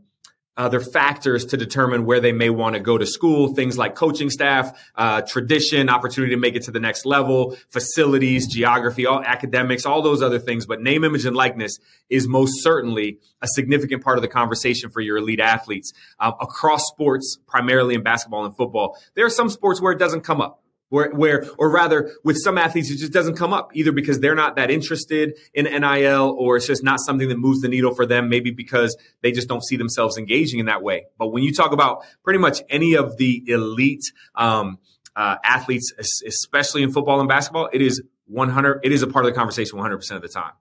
other 0.56 0.80
factors 0.80 1.46
to 1.46 1.56
determine 1.56 2.04
where 2.04 2.20
they 2.20 2.32
may 2.32 2.50
want 2.50 2.74
to 2.74 2.80
go 2.80 2.98
to 2.98 3.06
school, 3.06 3.54
things 3.54 3.78
like 3.78 3.94
coaching 3.94 4.28
staff, 4.28 4.78
uh, 4.96 5.22
tradition, 5.22 5.88
opportunity 5.88 6.34
to 6.34 6.40
make 6.40 6.54
it 6.54 6.62
to 6.62 6.70
the 6.70 6.80
next 6.80 7.06
level, 7.06 7.56
facilities, 7.70 8.46
geography, 8.46 9.06
all 9.06 9.22
academics, 9.24 9.86
all 9.86 10.02
those 10.02 10.22
other 10.22 10.38
things. 10.38 10.66
But 10.66 10.82
name, 10.82 11.04
image, 11.04 11.24
and 11.24 11.34
likeness 11.34 11.78
is 12.10 12.28
most 12.28 12.62
certainly 12.62 13.18
a 13.40 13.48
significant 13.48 14.04
part 14.04 14.18
of 14.18 14.22
the 14.22 14.28
conversation 14.28 14.90
for 14.90 15.00
your 15.00 15.16
elite 15.16 15.40
athletes 15.40 15.92
uh, 16.18 16.32
across 16.40 16.86
sports, 16.86 17.38
primarily 17.46 17.94
in 17.94 18.02
basketball 18.02 18.44
and 18.44 18.56
football. 18.56 18.98
There 19.14 19.24
are 19.24 19.30
some 19.30 19.48
sports 19.48 19.80
where 19.80 19.92
it 19.92 19.98
doesn't 19.98 20.20
come 20.20 20.40
up 20.40 20.61
where, 20.92 21.10
where, 21.10 21.46
or 21.56 21.70
rather 21.70 22.12
with 22.22 22.36
some 22.36 22.58
athletes, 22.58 22.90
it 22.90 22.98
just 22.98 23.12
doesn't 23.12 23.34
come 23.34 23.54
up 23.54 23.70
either 23.74 23.92
because 23.92 24.20
they're 24.20 24.34
not 24.34 24.56
that 24.56 24.70
interested 24.70 25.32
in 25.54 25.64
NIL 25.64 26.36
or 26.38 26.58
it's 26.58 26.66
just 26.66 26.84
not 26.84 27.00
something 27.00 27.30
that 27.30 27.38
moves 27.38 27.62
the 27.62 27.68
needle 27.68 27.94
for 27.94 28.04
them, 28.04 28.28
maybe 28.28 28.50
because 28.50 28.94
they 29.22 29.32
just 29.32 29.48
don't 29.48 29.64
see 29.64 29.76
themselves 29.76 30.18
engaging 30.18 30.60
in 30.60 30.66
that 30.66 30.82
way. 30.82 31.06
But 31.18 31.28
when 31.28 31.44
you 31.44 31.54
talk 31.54 31.72
about 31.72 32.04
pretty 32.22 32.38
much 32.38 32.60
any 32.68 32.94
of 32.94 33.16
the 33.16 33.42
elite, 33.46 34.04
um, 34.34 34.78
uh, 35.16 35.36
athletes, 35.42 35.92
especially 36.26 36.82
in 36.82 36.92
football 36.92 37.20
and 37.20 37.28
basketball, 37.28 37.70
it 37.72 37.80
is 37.80 38.02
100, 38.26 38.80
it 38.82 38.92
is 38.92 39.02
a 39.02 39.06
part 39.06 39.24
of 39.24 39.32
the 39.32 39.34
conversation 39.34 39.78
100% 39.78 40.10
of 40.10 40.20
the 40.20 40.28
time. 40.28 40.52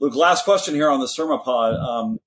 Luke, 0.00 0.14
last 0.14 0.44
question 0.44 0.74
here 0.74 0.88
on 0.88 1.00
the 1.00 1.06
SERMAPod. 1.06 1.78
Um, 1.78 2.20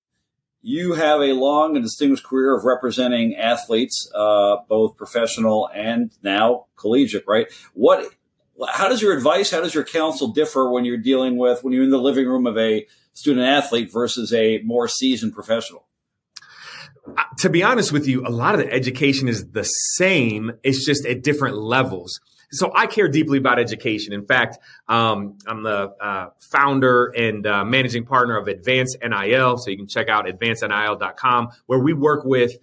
you 0.61 0.93
have 0.93 1.21
a 1.21 1.33
long 1.33 1.75
and 1.75 1.83
distinguished 1.83 2.23
career 2.23 2.55
of 2.55 2.63
representing 2.63 3.35
athletes, 3.35 4.09
uh, 4.13 4.57
both 4.67 4.95
professional 4.95 5.69
and 5.73 6.11
now 6.23 6.65
collegiate, 6.75 7.23
right? 7.27 7.47
What, 7.73 8.13
how 8.69 8.87
does 8.87 9.01
your 9.01 9.15
advice, 9.15 9.51
how 9.51 9.61
does 9.61 9.73
your 9.73 9.83
counsel 9.83 10.27
differ 10.27 10.69
when 10.69 10.85
you're 10.85 10.97
dealing 10.97 11.37
with, 11.37 11.63
when 11.63 11.73
you're 11.73 11.83
in 11.83 11.89
the 11.89 11.97
living 11.97 12.27
room 12.27 12.45
of 12.45 12.57
a 12.57 12.85
student 13.13 13.45
athlete 13.45 13.91
versus 13.91 14.33
a 14.33 14.59
more 14.59 14.87
seasoned 14.87 15.33
professional? 15.33 15.87
Uh, 17.17 17.23
to 17.39 17.49
be 17.49 17.63
honest 17.63 17.91
with 17.91 18.07
you, 18.07 18.25
a 18.25 18.29
lot 18.29 18.53
of 18.53 18.61
the 18.61 18.71
education 18.71 19.27
is 19.27 19.47
the 19.51 19.63
same. 19.63 20.51
It's 20.63 20.85
just 20.85 21.05
at 21.05 21.23
different 21.23 21.57
levels. 21.57 22.19
So 22.51 22.71
I 22.73 22.87
care 22.87 23.07
deeply 23.07 23.37
about 23.37 23.59
education. 23.59 24.13
In 24.13 24.25
fact, 24.25 24.57
um, 24.87 25.37
I'm 25.47 25.63
the 25.63 25.93
uh, 26.01 26.29
founder 26.39 27.07
and 27.07 27.47
uh, 27.47 27.63
managing 27.63 28.05
partner 28.05 28.37
of 28.37 28.47
Advanced 28.47 28.97
NIL. 29.01 29.57
So 29.57 29.71
you 29.71 29.77
can 29.77 29.87
check 29.87 30.09
out 30.09 30.25
advancednil.com 30.25 31.49
where 31.67 31.79
we 31.79 31.93
work 31.93 32.25
with 32.25 32.53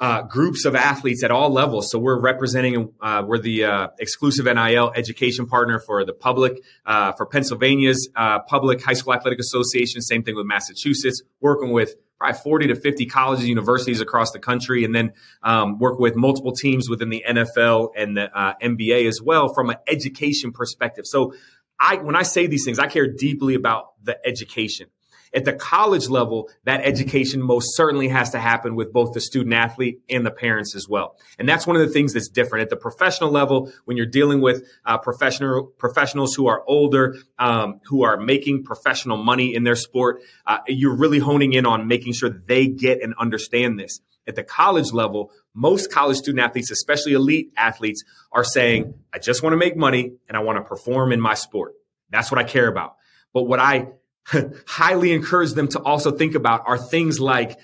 uh, 0.00 0.22
groups 0.22 0.64
of 0.64 0.74
athletes 0.74 1.22
at 1.22 1.30
all 1.30 1.50
levels. 1.50 1.90
So 1.90 1.98
we're 1.98 2.18
representing, 2.18 2.92
uh, 3.00 3.22
we're 3.26 3.38
the 3.38 3.64
uh, 3.64 3.88
exclusive 3.98 4.46
NIL 4.46 4.92
education 4.96 5.46
partner 5.46 5.78
for 5.78 6.04
the 6.04 6.14
public, 6.14 6.62
uh, 6.86 7.12
for 7.12 7.26
Pennsylvania's 7.26 8.08
uh, 8.16 8.40
Public 8.40 8.82
High 8.82 8.94
School 8.94 9.12
Athletic 9.12 9.38
Association. 9.38 10.00
Same 10.00 10.22
thing 10.22 10.36
with 10.36 10.46
Massachusetts, 10.46 11.22
working 11.40 11.70
with 11.70 11.96
probably 12.20 12.38
40 12.38 12.66
to 12.68 12.76
50 12.76 13.06
colleges, 13.06 13.48
universities 13.48 14.00
across 14.00 14.30
the 14.30 14.38
country, 14.38 14.84
and 14.84 14.94
then 14.94 15.12
um, 15.42 15.78
work 15.78 15.98
with 15.98 16.14
multiple 16.14 16.52
teams 16.52 16.88
within 16.88 17.08
the 17.08 17.24
NFL 17.26 17.92
and 17.96 18.16
the 18.16 18.38
uh, 18.38 18.54
NBA 18.62 19.08
as 19.08 19.20
well 19.22 19.52
from 19.52 19.70
an 19.70 19.76
education 19.88 20.52
perspective. 20.52 21.06
So 21.06 21.32
I, 21.80 21.96
when 21.96 22.14
I 22.14 22.22
say 22.22 22.46
these 22.46 22.64
things, 22.64 22.78
I 22.78 22.88
care 22.88 23.06
deeply 23.06 23.54
about 23.54 23.94
the 24.04 24.18
education. 24.26 24.88
At 25.32 25.44
the 25.44 25.52
college 25.52 26.08
level, 26.08 26.50
that 26.64 26.80
education 26.82 27.40
most 27.40 27.76
certainly 27.76 28.08
has 28.08 28.30
to 28.30 28.40
happen 28.40 28.74
with 28.74 28.92
both 28.92 29.12
the 29.12 29.20
student 29.20 29.54
athlete 29.54 30.00
and 30.08 30.26
the 30.26 30.30
parents 30.30 30.74
as 30.74 30.88
well. 30.88 31.16
And 31.38 31.48
that's 31.48 31.68
one 31.68 31.76
of 31.76 31.86
the 31.86 31.92
things 31.92 32.14
that's 32.14 32.28
different 32.28 32.62
at 32.62 32.70
the 32.70 32.76
professional 32.76 33.30
level 33.30 33.72
when 33.84 33.96
you're 33.96 34.06
dealing 34.06 34.40
with 34.40 34.66
uh, 34.84 34.98
professional 34.98 35.66
professionals 35.78 36.34
who 36.34 36.48
are 36.48 36.64
older, 36.66 37.16
um, 37.38 37.80
who 37.84 38.02
are 38.02 38.16
making 38.16 38.64
professional 38.64 39.18
money 39.18 39.54
in 39.54 39.62
their 39.62 39.76
sport. 39.76 40.20
Uh, 40.46 40.58
you're 40.66 40.96
really 40.96 41.20
honing 41.20 41.52
in 41.52 41.64
on 41.64 41.86
making 41.86 42.12
sure 42.12 42.30
they 42.30 42.66
get 42.66 43.00
and 43.00 43.14
understand 43.18 43.78
this. 43.78 44.00
At 44.26 44.34
the 44.34 44.42
college 44.42 44.92
level, 44.92 45.30
most 45.54 45.92
college 45.92 46.16
student 46.16 46.44
athletes, 46.44 46.70
especially 46.70 47.12
elite 47.12 47.52
athletes, 47.56 48.02
are 48.32 48.44
saying, 48.44 48.94
I 49.12 49.18
just 49.18 49.42
want 49.42 49.52
to 49.52 49.56
make 49.56 49.76
money 49.76 50.12
and 50.28 50.36
I 50.36 50.40
want 50.40 50.58
to 50.58 50.62
perform 50.62 51.12
in 51.12 51.20
my 51.20 51.34
sport. 51.34 51.74
That's 52.10 52.30
what 52.30 52.38
I 52.38 52.44
care 52.44 52.68
about. 52.68 52.96
But 53.32 53.44
what 53.44 53.60
I 53.60 53.88
highly 54.66 55.12
encourage 55.12 55.52
them 55.52 55.68
to 55.68 55.80
also 55.80 56.10
think 56.10 56.34
about 56.34 56.62
are 56.66 56.78
things 56.78 57.20
like 57.20 57.58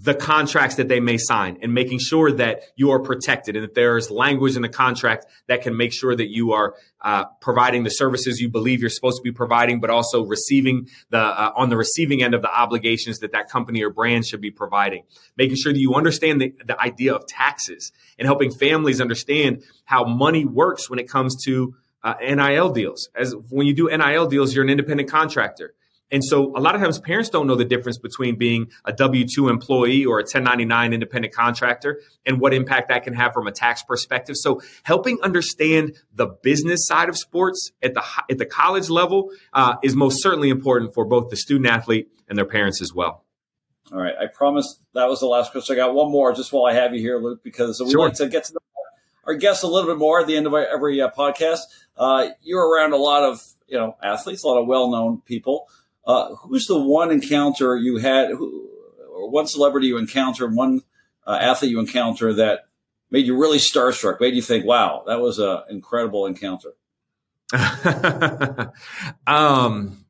the 0.00 0.14
contracts 0.14 0.76
that 0.76 0.88
they 0.88 1.00
may 1.00 1.18
sign 1.18 1.58
and 1.60 1.74
making 1.74 1.98
sure 1.98 2.32
that 2.32 2.62
you 2.76 2.90
are 2.90 3.00
protected 3.00 3.56
and 3.56 3.64
that 3.64 3.74
there's 3.74 4.10
language 4.10 4.56
in 4.56 4.62
the 4.62 4.68
contract 4.68 5.26
that 5.48 5.62
can 5.62 5.76
make 5.76 5.92
sure 5.92 6.16
that 6.16 6.30
you 6.30 6.52
are 6.52 6.74
uh, 7.02 7.24
providing 7.40 7.84
the 7.84 7.90
services 7.90 8.40
you 8.40 8.48
believe 8.48 8.80
you're 8.80 8.90
supposed 8.90 9.18
to 9.18 9.22
be 9.22 9.32
providing, 9.32 9.80
but 9.80 9.90
also 9.90 10.24
receiving 10.24 10.88
the 11.10 11.18
uh, 11.18 11.52
on 11.56 11.68
the 11.68 11.76
receiving 11.76 12.22
end 12.22 12.34
of 12.34 12.42
the 12.42 12.52
obligations 12.52 13.18
that 13.18 13.32
that 13.32 13.48
company 13.48 13.82
or 13.82 13.90
brand 13.90 14.26
should 14.26 14.40
be 14.40 14.50
providing. 14.50 15.02
Making 15.36 15.56
sure 15.56 15.72
that 15.72 15.80
you 15.80 15.94
understand 15.94 16.40
the, 16.40 16.54
the 16.64 16.80
idea 16.80 17.14
of 17.14 17.26
taxes 17.26 17.92
and 18.18 18.26
helping 18.26 18.50
families 18.50 19.00
understand 19.00 19.62
how 19.84 20.04
money 20.04 20.44
works 20.44 20.88
when 20.88 20.98
it 20.98 21.08
comes 21.08 21.36
to 21.44 21.74
uh, 22.02 22.14
NIL 22.20 22.70
deals. 22.70 23.08
As 23.14 23.34
when 23.50 23.66
you 23.66 23.74
do 23.74 23.88
NIL 23.88 24.26
deals, 24.26 24.54
you're 24.54 24.64
an 24.64 24.70
independent 24.70 25.10
contractor 25.10 25.74
and 26.12 26.22
so 26.22 26.54
a 26.54 26.60
lot 26.60 26.74
of 26.74 26.80
times 26.82 27.00
parents 27.00 27.30
don't 27.30 27.46
know 27.46 27.54
the 27.54 27.64
difference 27.64 27.96
between 27.98 28.36
being 28.36 28.70
a 28.84 28.92
W 28.92 29.24
2 29.26 29.48
employee 29.48 30.04
or 30.04 30.18
a 30.18 30.22
1099 30.22 30.92
independent 30.92 31.34
contractor 31.34 32.00
and 32.26 32.38
what 32.38 32.52
impact 32.52 32.90
that 32.90 33.02
can 33.02 33.14
have 33.14 33.32
from 33.32 33.46
a 33.46 33.52
tax 33.52 33.82
perspective. 33.82 34.36
So 34.36 34.60
helping 34.82 35.20
understand 35.22 35.96
the 36.14 36.26
business 36.26 36.86
side 36.86 37.08
of 37.08 37.16
sports 37.16 37.72
at 37.82 37.94
the, 37.94 38.04
at 38.30 38.36
the 38.36 38.46
college 38.46 38.90
level 38.90 39.30
uh, 39.54 39.76
is 39.82 39.96
most 39.96 40.22
certainly 40.22 40.50
important 40.50 40.92
for 40.94 41.06
both 41.06 41.30
the 41.30 41.36
student 41.36 41.66
athlete 41.66 42.08
and 42.28 42.36
their 42.36 42.44
parents 42.44 42.82
as 42.82 42.92
well. 42.92 43.24
All 43.90 43.98
right. 43.98 44.14
I 44.20 44.26
promise 44.26 44.80
that 44.94 45.08
was 45.08 45.20
the 45.20 45.26
last 45.26 45.52
question. 45.52 45.74
I 45.74 45.76
got 45.76 45.94
one 45.94 46.12
more 46.12 46.34
just 46.34 46.52
while 46.52 46.66
I 46.66 46.74
have 46.74 46.94
you 46.94 47.00
here, 47.00 47.18
Luke, 47.18 47.42
because 47.42 47.80
we 47.80 47.90
sure. 47.90 48.06
like 48.06 48.14
to 48.14 48.28
get 48.28 48.44
to 48.44 48.52
know 48.52 48.58
our 49.24 49.34
guests 49.34 49.62
a 49.62 49.66
little 49.66 49.88
bit 49.88 49.98
more 49.98 50.20
at 50.20 50.26
the 50.26 50.36
end 50.36 50.46
of 50.46 50.54
every 50.54 51.00
uh, 51.00 51.10
podcast. 51.10 51.60
Uh, 51.96 52.28
you're 52.42 52.68
around 52.68 52.92
a 52.92 52.96
lot 52.96 53.22
of, 53.22 53.42
you 53.66 53.78
know, 53.78 53.96
athletes, 54.02 54.44
a 54.44 54.46
lot 54.48 54.60
of 54.60 54.66
well-known 54.66 55.20
people. 55.22 55.68
Uh, 56.04 56.34
who's 56.36 56.66
the 56.66 56.78
one 56.78 57.10
encounter 57.10 57.76
you 57.76 57.98
had, 57.98 58.30
who, 58.30 58.68
or 59.10 59.30
one 59.30 59.46
celebrity 59.46 59.86
you 59.86 59.98
encountered, 59.98 60.54
one 60.54 60.82
uh, 61.26 61.38
athlete 61.40 61.70
you 61.70 61.78
encounter 61.78 62.32
that 62.34 62.66
made 63.10 63.26
you 63.26 63.38
really 63.38 63.58
starstruck, 63.58 64.20
made 64.20 64.34
you 64.34 64.42
think, 64.42 64.64
"Wow, 64.64 65.04
that 65.06 65.20
was 65.20 65.38
an 65.38 65.62
incredible 65.70 66.26
encounter." 66.26 66.74
um, 69.26 70.04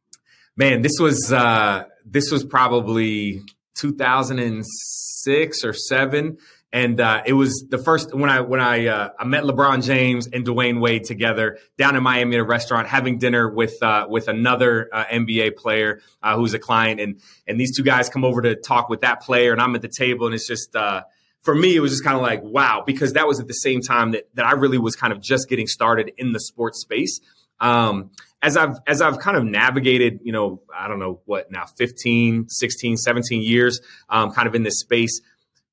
man, 0.57 0.83
this 0.83 0.99
was 0.99 1.33
uh, 1.33 1.85
this 2.07 2.31
was 2.31 2.45
probably 2.45 3.43
2006 3.75 5.65
or 5.65 5.73
seven. 5.73 6.39
And 6.73 7.01
uh, 7.01 7.23
it 7.27 7.35
was 7.35 7.67
the 7.69 7.77
first 7.77 8.15
when 8.15 8.31
I 8.31 8.41
when 8.41 8.59
I 8.59 8.87
uh, 8.87 9.11
I 9.19 9.25
met 9.25 9.45
LeBron 9.45 9.85
James 9.85 10.27
and 10.27 10.47
Dwyane 10.47 10.81
Wade 10.81 11.05
together 11.05 11.59
down 11.77 11.97
in 11.97 12.03
Miami 12.03 12.37
at 12.37 12.41
a 12.41 12.45
restaurant 12.45 12.89
having 12.89 13.19
dinner 13.19 13.47
with 13.47 13.83
uh, 13.83 14.07
with 14.09 14.27
another 14.27 14.89
uh, 14.91 15.05
NBA 15.05 15.57
player 15.57 16.01
uh, 16.23 16.35
who's 16.35 16.55
a 16.55 16.59
client 16.59 16.99
and 16.99 17.21
and 17.47 17.61
these 17.61 17.77
two 17.77 17.83
guys 17.83 18.09
come 18.09 18.25
over 18.25 18.41
to 18.41 18.57
talk 18.57 18.89
with 18.89 19.03
that 19.03 19.21
player 19.21 19.53
and 19.53 19.61
I'm 19.61 19.75
at 19.75 19.83
the 19.83 19.89
table 19.89 20.25
and 20.25 20.35
it's 20.35 20.47
just 20.47 20.75
uh, 20.75 21.03
for 21.43 21.55
me 21.55 21.77
it 21.77 21.81
was 21.81 21.93
just 21.93 22.05
kind 22.05 22.17
of 22.17 22.23
like 22.23 22.43
wow 22.43 22.83
because 22.87 23.13
that 23.13 23.27
was 23.27 23.39
at 23.39 23.49
the 23.49 23.55
same 23.55 23.83
time 23.83 24.13
that 24.13 24.31
that 24.35 24.47
I 24.47 24.53
really 24.53 24.79
was 24.79 24.97
kind 24.97 25.13
of 25.13 25.21
just 25.21 25.51
getting 25.51 25.67
started 25.67 26.13
in 26.17 26.33
the 26.33 26.41
sports 26.41 26.81
space. 26.81 27.21
Um, 27.61 28.13
as 28.41 28.57
I've 28.57 28.79
as 28.87 29.03
I've 29.03 29.19
kind 29.19 29.37
of 29.37 29.45
navigated, 29.45 30.21
you 30.25 30.33
know, 30.33 30.63
I 30.75 30.89
don't 30.89 30.99
know 30.99 31.21
what 31.27 31.53
now 31.53 31.67
15, 31.67 32.49
16, 32.49 32.97
17 32.97 33.43
years 33.43 33.81
um, 34.09 34.33
kind 34.33 34.49
of 34.49 34.55
in 34.55 34.63
this 34.63 34.81
space 34.81 35.21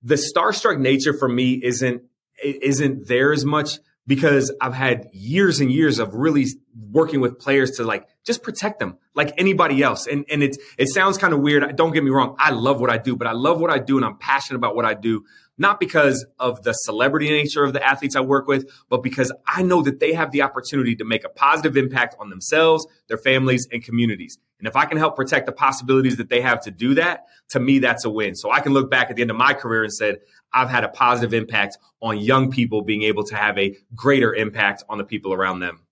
the 0.01 0.15
starstruck 0.15 0.79
nature 0.79 1.13
for 1.13 1.27
me 1.27 1.59
isn't 1.63 2.03
isn't 2.43 3.07
there 3.07 3.33
as 3.33 3.43
much 3.43 3.79
because 4.07 4.51
I've 4.59 4.73
had 4.73 5.07
years 5.11 5.59
and 5.59 5.71
years 5.71 5.99
of 5.99 6.15
really 6.15 6.47
working 6.91 7.21
with 7.21 7.37
players 7.37 7.71
to 7.71 7.83
like 7.83 8.07
just 8.25 8.41
protect 8.41 8.79
them 8.79 8.97
like 9.13 9.33
anybody 9.37 9.83
else. 9.83 10.07
And 10.07 10.25
and 10.31 10.41
it 10.41 10.57
it 10.77 10.89
sounds 10.89 11.17
kind 11.17 11.33
of 11.33 11.41
weird. 11.41 11.75
Don't 11.75 11.91
get 11.91 12.03
me 12.03 12.09
wrong. 12.09 12.35
I 12.39 12.51
love 12.51 12.81
what 12.81 12.89
I 12.89 12.97
do, 12.97 13.15
but 13.15 13.27
I 13.27 13.33
love 13.33 13.61
what 13.61 13.69
I 13.69 13.77
do 13.77 13.97
and 13.97 14.05
I'm 14.05 14.17
passionate 14.17 14.57
about 14.57 14.75
what 14.75 14.85
I 14.85 14.95
do 14.95 15.25
not 15.59 15.79
because 15.79 16.25
of 16.39 16.63
the 16.63 16.73
celebrity 16.73 17.29
nature 17.29 17.63
of 17.63 17.73
the 17.73 17.85
athletes 17.85 18.15
I 18.15 18.21
work 18.21 18.47
with, 18.47 18.69
but 18.89 19.03
because 19.03 19.31
I 19.45 19.61
know 19.61 19.81
that 19.83 19.99
they 19.99 20.13
have 20.13 20.31
the 20.31 20.41
opportunity 20.41 20.95
to 20.95 21.05
make 21.05 21.25
a 21.25 21.29
positive 21.29 21.77
impact 21.77 22.15
on 22.19 22.29
themselves, 22.29 22.87
their 23.07 23.17
families, 23.17 23.67
and 23.71 23.83
communities. 23.83 24.37
And 24.57 24.67
if 24.67 24.75
I 24.75 24.85
can 24.85 24.97
help 24.97 25.15
protect 25.15 25.45
the 25.45 25.51
possibilities 25.51 26.17
that 26.17 26.29
they 26.29 26.41
have 26.41 26.61
to 26.63 26.71
do 26.71 26.95
that, 26.95 27.25
to 27.49 27.59
me, 27.59 27.79
that's 27.79 28.05
a 28.05 28.09
win. 28.09 28.35
So 28.35 28.51
I 28.51 28.61
can 28.61 28.73
look 28.73 28.89
back 28.89 29.09
at 29.09 29.15
the 29.15 29.21
end 29.21 29.31
of 29.31 29.37
my 29.37 29.53
career 29.53 29.83
and 29.83 29.93
said, 29.93 30.19
I've 30.53 30.69
had 30.69 30.83
a 30.83 30.89
positive 30.89 31.33
impact 31.33 31.77
on 32.01 32.17
young 32.17 32.51
people 32.51 32.81
being 32.81 33.03
able 33.03 33.23
to 33.25 33.35
have 33.35 33.57
a 33.57 33.77
greater 33.95 34.33
impact 34.33 34.83
on 34.89 34.97
the 34.97 35.03
people 35.03 35.33
around 35.33 35.59
them. 35.59 35.85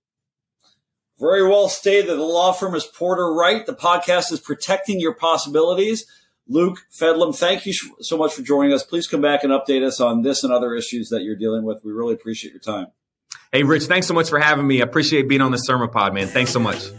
Very 1.19 1.47
well 1.47 1.67
stated. 1.67 2.07
The 2.07 2.15
law 2.15 2.51
firm 2.51 2.75
is 2.75 2.85
Porter 2.85 3.33
Wright. 3.33 3.65
The 3.65 3.73
podcast 3.73 4.31
is 4.31 4.39
Protecting 4.39 4.99
Your 4.99 5.15
Possibilities. 5.15 6.05
Luke 6.49 6.79
Fedlam, 6.91 7.35
thank 7.35 7.65
you 7.65 7.73
so 7.73 8.17
much 8.17 8.33
for 8.33 8.41
joining 8.41 8.73
us. 8.73 8.83
Please 8.83 9.07
come 9.07 9.21
back 9.21 9.43
and 9.43 9.51
update 9.51 9.85
us 9.85 9.99
on 9.99 10.21
this 10.21 10.43
and 10.43 10.53
other 10.53 10.73
issues 10.73 11.09
that 11.09 11.23
you're 11.23 11.35
dealing 11.35 11.63
with. 11.63 11.81
We 11.83 11.91
really 11.91 12.13
appreciate 12.13 12.51
your 12.51 12.61
time. 12.61 12.87
Hey, 13.51 13.63
Rich, 13.63 13.83
thanks 13.83 14.07
so 14.07 14.13
much 14.13 14.29
for 14.29 14.39
having 14.39 14.65
me. 14.65 14.81
I 14.81 14.85
appreciate 14.85 15.27
being 15.27 15.41
on 15.41 15.51
the 15.51 15.57
SERMA 15.57 15.91
Pod, 15.91 16.13
man. 16.13 16.27
Thanks 16.27 16.51
so 16.51 16.59
much. 16.59 16.89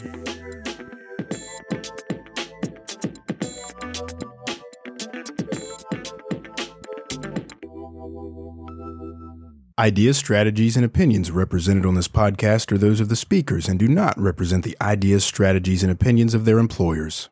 Ideas, 9.78 10.16
strategies, 10.18 10.76
and 10.76 10.84
opinions 10.84 11.30
represented 11.30 11.86
on 11.86 11.94
this 11.94 12.08
podcast 12.08 12.72
are 12.72 12.78
those 12.78 13.00
of 13.00 13.08
the 13.08 13.16
speakers 13.16 13.68
and 13.68 13.78
do 13.78 13.86
not 13.88 14.18
represent 14.18 14.64
the 14.64 14.76
ideas, 14.80 15.24
strategies, 15.24 15.82
and 15.82 15.92
opinions 15.92 16.34
of 16.34 16.44
their 16.44 16.58
employers. 16.58 17.26